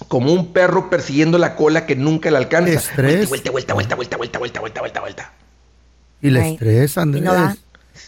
[0.08, 2.72] como un perro persiguiendo la cola que nunca le alcanza.
[2.74, 3.28] Estrés.
[3.30, 5.34] Vuelta, vuelta, vuelta, vuelta, vuelta, vuelta, vuelta, vuelta, vuelta.
[6.22, 6.54] Y el Ay.
[6.54, 7.24] estrés, Andrés.
[7.24, 7.56] no.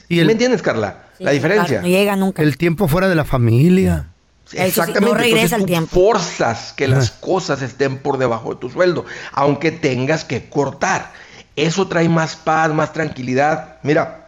[0.08, 1.06] Y el- ¿Me entiendes, Carla?
[1.20, 1.82] la diferencia.
[1.82, 2.42] llega nunca.
[2.44, 4.08] El tiempo fuera de la familia.
[4.54, 5.30] Exactamente.
[5.30, 5.52] Entonces,
[5.92, 11.12] tú forzas que las cosas estén por debajo de tu sueldo, aunque tengas que cortar.
[11.56, 13.78] Eso trae más paz, más tranquilidad.
[13.84, 14.28] Mira,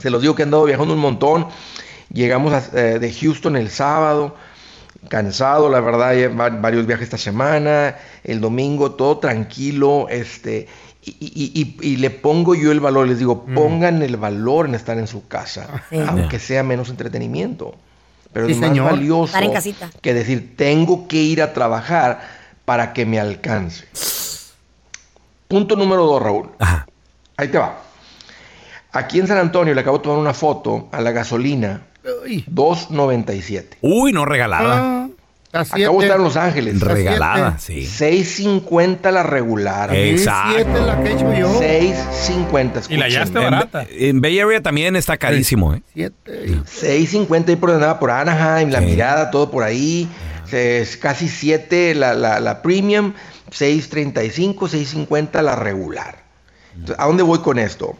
[0.00, 1.46] se los digo que he andado viajando un montón.
[2.12, 4.34] Llegamos a- eh, de Houston el sábado,
[5.08, 6.14] cansado, la verdad,
[6.60, 7.96] varios viajes esta semana.
[8.24, 10.66] El domingo todo tranquilo, este.
[11.04, 14.74] Y, y- y- y le pongo yo el valor, les digo, pongan el valor en
[14.74, 15.98] estar en su casa, Sí.
[16.04, 17.76] aunque sea menos entretenimiento.
[18.32, 18.90] Pero Sí, es más señor.
[18.92, 19.90] valioso Estar en casita.
[20.00, 22.20] que decir, tengo que ir a trabajar
[22.64, 23.84] para que me alcance.
[25.48, 26.50] Punto número dos, Raúl.
[27.36, 27.78] Ahí te va.
[28.92, 31.82] Aquí en San Antonio le acabo de tomar una foto a la gasolina.
[32.04, 33.76] 2.97.
[33.80, 35.05] Uy, no regalada.
[35.60, 36.80] Acabo de estar en Los Ángeles.
[36.80, 37.86] Regalada, sí.
[37.86, 39.94] 6.50 la regular.
[39.94, 40.84] Exacto.
[40.84, 41.60] la que he hecho yo.
[41.60, 42.86] 6.50.
[42.90, 43.86] Y la ya está barata.
[43.90, 45.82] En, Bay Area también está carísimo, ¿eh?
[45.94, 50.08] 6.50 ahí por nada por Anaheim, la mirada, todo por ahí.
[50.52, 53.14] Es casi 7 la, la, la premium,
[53.50, 56.26] 6.35, 6.50 la regular.
[56.74, 57.96] Entonces, ¿A dónde voy con esto?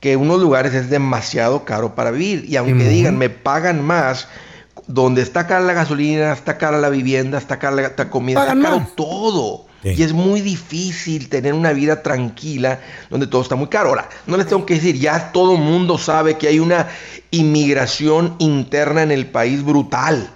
[0.00, 2.44] Que unos lugares es demasiado caro para vivir.
[2.48, 2.90] Y aunque Simón.
[2.90, 4.28] digan, me pagan más,
[4.86, 8.60] donde está cara la gasolina, está cara la vivienda, está cara la, la comida, está
[8.60, 8.94] caro más.
[8.94, 9.66] todo.
[9.84, 13.90] Y es muy difícil tener una vida tranquila donde todo está muy caro.
[13.90, 16.88] Ahora, no les tengo que decir, ya todo el mundo sabe que hay una
[17.30, 20.28] inmigración interna en el país brutal.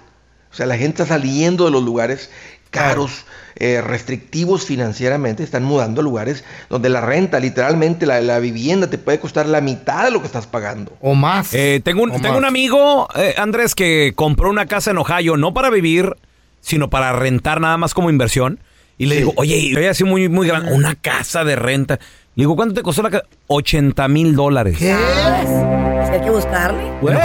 [0.51, 2.29] O sea, la gente está saliendo de los lugares
[2.71, 3.25] caros,
[3.57, 8.97] eh, restrictivos financieramente, están mudando a lugares donde la renta, literalmente la, la vivienda te
[8.97, 10.97] puede costar la mitad de lo que estás pagando.
[11.01, 11.53] O más.
[11.53, 12.37] Eh, tengo un, O tengo más.
[12.39, 16.15] un amigo, eh, Andrés, que compró una casa en Ohio, no para vivir,
[16.61, 18.59] sino para rentar nada más como inversión.
[18.97, 21.99] Y le digo, oye, y así muy, muy grande, una casa de renta.
[22.35, 23.25] Le digo, ¿cuánto te costó la casa?
[23.47, 24.77] 80 mil dólares.
[24.77, 24.91] ¿Qué?
[24.93, 26.83] hay que buscarle.
[27.01, 27.17] Güey,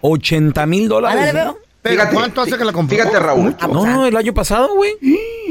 [0.00, 1.34] 80 mil dólares.
[1.84, 2.96] Pero ¿cuánto hace que la compró?
[2.96, 3.54] Fíjate, Raúl.
[3.60, 4.94] No, no, el año pasado, güey.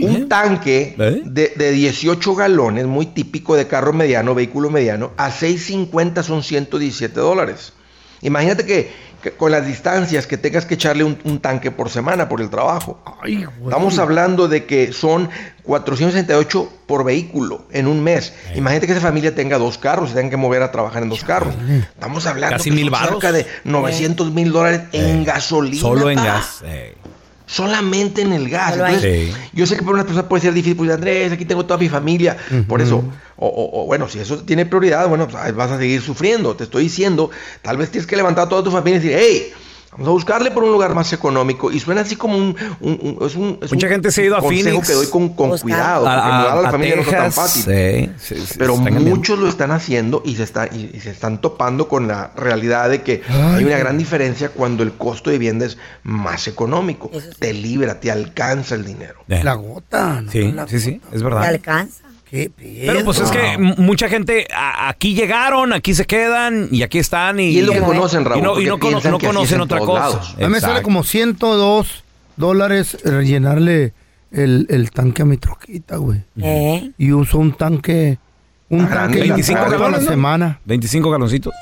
[0.02, 6.24] Un tanque de, de 18 galones, muy típico de carro mediano, vehículo mediano, a 6.50
[6.24, 7.74] son 117 dólares.
[8.24, 8.92] Imagínate que,
[9.24, 12.50] que con las distancias que tengas que echarle un, un tanque por semana por el
[12.50, 13.02] trabajo.
[13.64, 15.30] Estamos hablando de que son
[15.64, 18.34] 468 por vehículo en un mes.
[18.56, 21.24] Imagínate que esa familia tenga dos carros y tengan que mover a trabajar en dos
[21.24, 21.56] carros.
[21.94, 25.82] Estamos hablando Casi que mil cerca de 900 mil dólares en gasolina.
[25.82, 26.26] Solo en pa.
[26.26, 26.64] gas.
[27.54, 28.74] Solamente en el gas.
[28.90, 29.34] Entonces, Sí.
[29.54, 31.88] Yo sé que para una persona puede ser difícil, pues Andrés, aquí tengo toda mi
[31.88, 32.36] familia.
[32.68, 33.04] Por eso,
[33.38, 36.56] o, o- o, bueno, si eso tiene prioridad, bueno, pues, vas a seguir sufriendo.
[36.56, 37.30] Te estoy diciendo,
[37.62, 39.54] tal vez tienes que levantar a toda tu familia y decir, hey,
[39.94, 41.72] vamos a buscarle por un lugar más económico.
[41.72, 42.56] Y suena así como un...
[42.82, 44.88] un- un- es un es Mucha un gente se ha ido a consejo Phoenix.
[44.88, 47.32] que doy con, con cuidado, porque A- mudar a la a familia no está tan
[47.32, 47.64] fácil.
[47.64, 49.02] sí, sí, sí, Pero cambiando.
[49.10, 52.90] muchos lo están haciendo y se, está, y, y se están topando con la realidad
[52.90, 57.10] de que Ay, hay una gran diferencia cuando el costo de vivienda es más económico.
[57.40, 59.24] Te libra, te alcanza el dinero.
[59.28, 60.22] La gota.
[60.22, 61.44] no, Sí, la sí, sí, es ¿Te verdad.
[61.44, 62.03] alcanza?
[62.34, 62.50] Qué
[62.88, 67.40] Pero pues es que mucha gente a- aquí llegaron, aquí se quedan y aquí están
[67.40, 69.18] y, Y es lo que conocen, Raúl, y no, y porque no, cono- piensan no
[69.20, 70.02] que así es conocen en otra todos cosa.
[70.02, 70.34] lados.
[70.36, 70.82] A mí me sale Exacto.
[70.82, 72.04] como 102
[72.36, 73.94] dólares rellenarle
[74.32, 76.22] el, el tanque a mi troquita, güey.
[76.42, 76.90] ¿Eh?
[76.98, 78.18] Y uso un tanque,
[78.70, 80.10] un Grande, tanque 25 toda la galones, ¿no?
[80.10, 80.60] semana.
[80.66, 81.54] 25 galoncitos.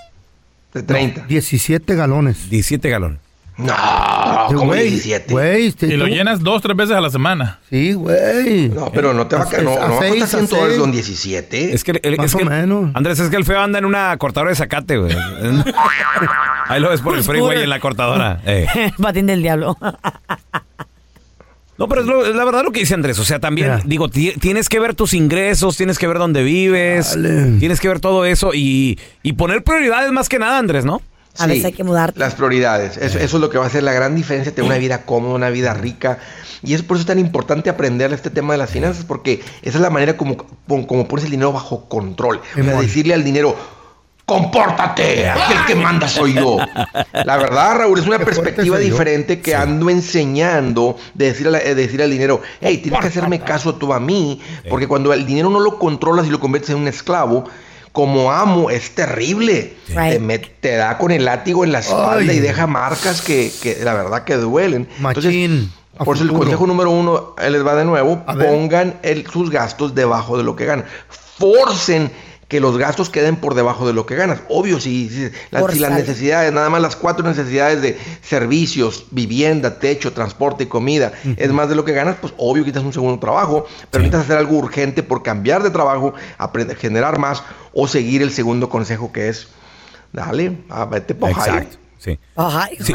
[0.73, 1.25] De 30.
[1.27, 2.49] 17 galones.
[2.49, 3.19] 17 galones.
[3.67, 5.31] No, como güey, 17.
[5.33, 7.59] Güey, te- Y lo llenas dos, tres veces a la semana.
[7.69, 8.69] Sí, güey.
[8.69, 11.73] No, pero no te va a, no, no va a costar 100 dólares con 17.
[11.73, 12.91] Es que, el- Más es o que- menos.
[12.95, 15.15] Andrés, es que el feo anda en una cortadora de zacate, güey.
[16.67, 18.41] Ahí lo ves por el freeway en la cortadora.
[18.45, 18.67] Eh.
[19.01, 19.77] Patín del diablo.
[21.77, 23.17] No, pero es, lo- es la verdad lo que dice Andrés.
[23.17, 27.15] O sea, también, digo, ti- tienes que ver tus ingresos, tienes que ver dónde vives,
[27.15, 27.57] Dale.
[27.57, 31.01] tienes que ver todo eso y, y poner prioridades más que nada, Andrés, ¿no?
[31.39, 32.19] A veces hay que mudarte.
[32.19, 32.97] Las prioridades.
[32.97, 35.33] Eso, eso es lo que va a hacer la gran diferencia, tener una vida cómoda,
[35.35, 36.19] una vida rica.
[36.61, 39.81] Y es por eso tan importante aprender este tema de las finanzas, porque esa es
[39.81, 42.41] la manera como, como, como pones el dinero bajo control.
[42.59, 43.55] O sea, decirle al dinero,
[44.25, 46.57] compórtate, aquí el que manda soy yo.
[47.25, 51.75] La verdad, Raúl, es una perspectiva diferente que ando enseñando de decir, a la- de
[51.75, 55.49] decir al dinero, hey, tienes que hacerme caso tú a mí, porque cuando el dinero
[55.49, 57.45] no lo controlas y lo conviertes en un esclavo,
[57.91, 59.73] como amo, es terrible.
[60.61, 62.37] Te, da con el látigo en la espalda Ay.
[62.37, 64.87] y deja marcas que, que la verdad que duelen.
[64.99, 65.71] Machín.
[65.97, 69.93] a Por eso el consejo número uno, les va de nuevo, pongan el- sus gastos
[69.93, 70.85] debajo de lo que ganan.
[71.37, 72.11] Forcen
[72.51, 74.41] que los gastos queden por debajo de lo que ganas.
[74.49, 75.91] Obvio, si, si, las, si las Forzar.
[75.93, 81.69] necesidades, nada más las cuatro necesidades de servicios, vivienda, techo, transporte y comida, es más
[81.69, 85.01] de lo que ganas, pues obvio quitas un segundo trabajo, pero necesitas hacer algo urgente
[85.01, 87.41] por cambiar de trabajo, aprender, generar más
[87.71, 89.47] o seguir el segundo consejo que es,
[90.11, 91.53] dale, a vete para Ohio.
[91.53, 91.77] Exacto.
[91.99, 92.19] Sí.
[92.35, 92.93] Ay, Sí.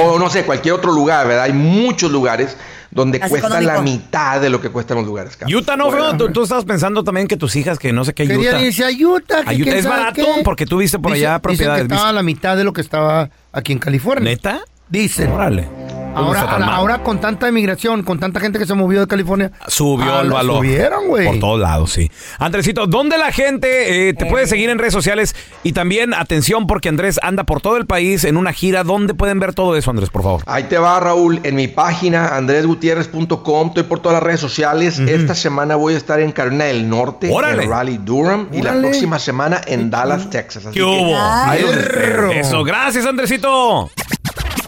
[0.00, 1.44] O no sé, cualquier otro lugar, ¿verdad?
[1.44, 2.56] Hay muchos lugares
[2.90, 5.36] donde cuesta la mitad de lo que cuestan los lugares.
[5.36, 5.52] caros.
[5.54, 6.16] Utah no, feo.
[6.16, 8.60] Tú, tú estabas pensando también que tus hijas, que no sé qué Quería Utah.
[8.62, 9.42] irse a Utah.
[9.44, 10.42] que A Utah es barato qué.
[10.44, 11.86] porque tú viste por Dice- allá dicen propiedades.
[11.88, 14.24] que estaba a la mitad de lo que estaba aquí en California.
[14.30, 14.60] ¿Neta?
[14.88, 15.30] Dicen.
[15.30, 15.68] Órale.
[16.26, 19.52] Pues no Ahora, ahora con tanta emigración, con tanta gente que se movió de California.
[19.66, 20.56] Subió ah, el valor.
[20.58, 21.26] Subieron, güey.
[21.26, 22.10] Por todos lados, sí.
[22.38, 25.34] Andresito, ¿dónde la gente eh, te puede seguir en redes sociales?
[25.62, 28.84] Y también, atención, porque Andrés anda por todo el país en una gira.
[28.84, 30.42] ¿Dónde pueden ver todo eso, Andrés, por favor?
[30.46, 34.98] Ahí te va, Raúl, en mi página andresgutierrez.com, estoy por todas las redes sociales.
[34.98, 37.64] Esta semana voy a estar en Carolina del Norte, Órale.
[37.64, 40.66] en Raleigh, Durham, y la próxima semana en Dallas, Texas.
[40.66, 41.16] Así ¿Qué hubo?
[41.16, 41.64] ahí.
[42.34, 43.90] Eso, gracias, Andresito.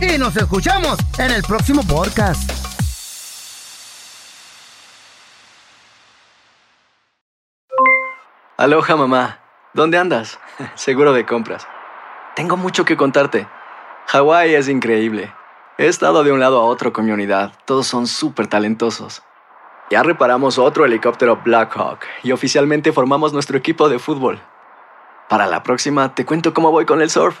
[0.00, 2.48] Y nos escuchamos en el próximo podcast.
[8.56, 9.40] Aloha mamá,
[9.74, 10.38] ¿dónde andas?
[10.76, 11.66] Seguro de compras.
[12.36, 13.48] Tengo mucho que contarte.
[14.06, 15.32] Hawái es increíble.
[15.78, 17.52] He estado de un lado a otro con mi unidad.
[17.64, 19.22] Todos son súper talentosos.
[19.90, 24.40] Ya reparamos otro helicóptero Blackhawk y oficialmente formamos nuestro equipo de fútbol.
[25.28, 27.40] Para la próxima te cuento cómo voy con el surf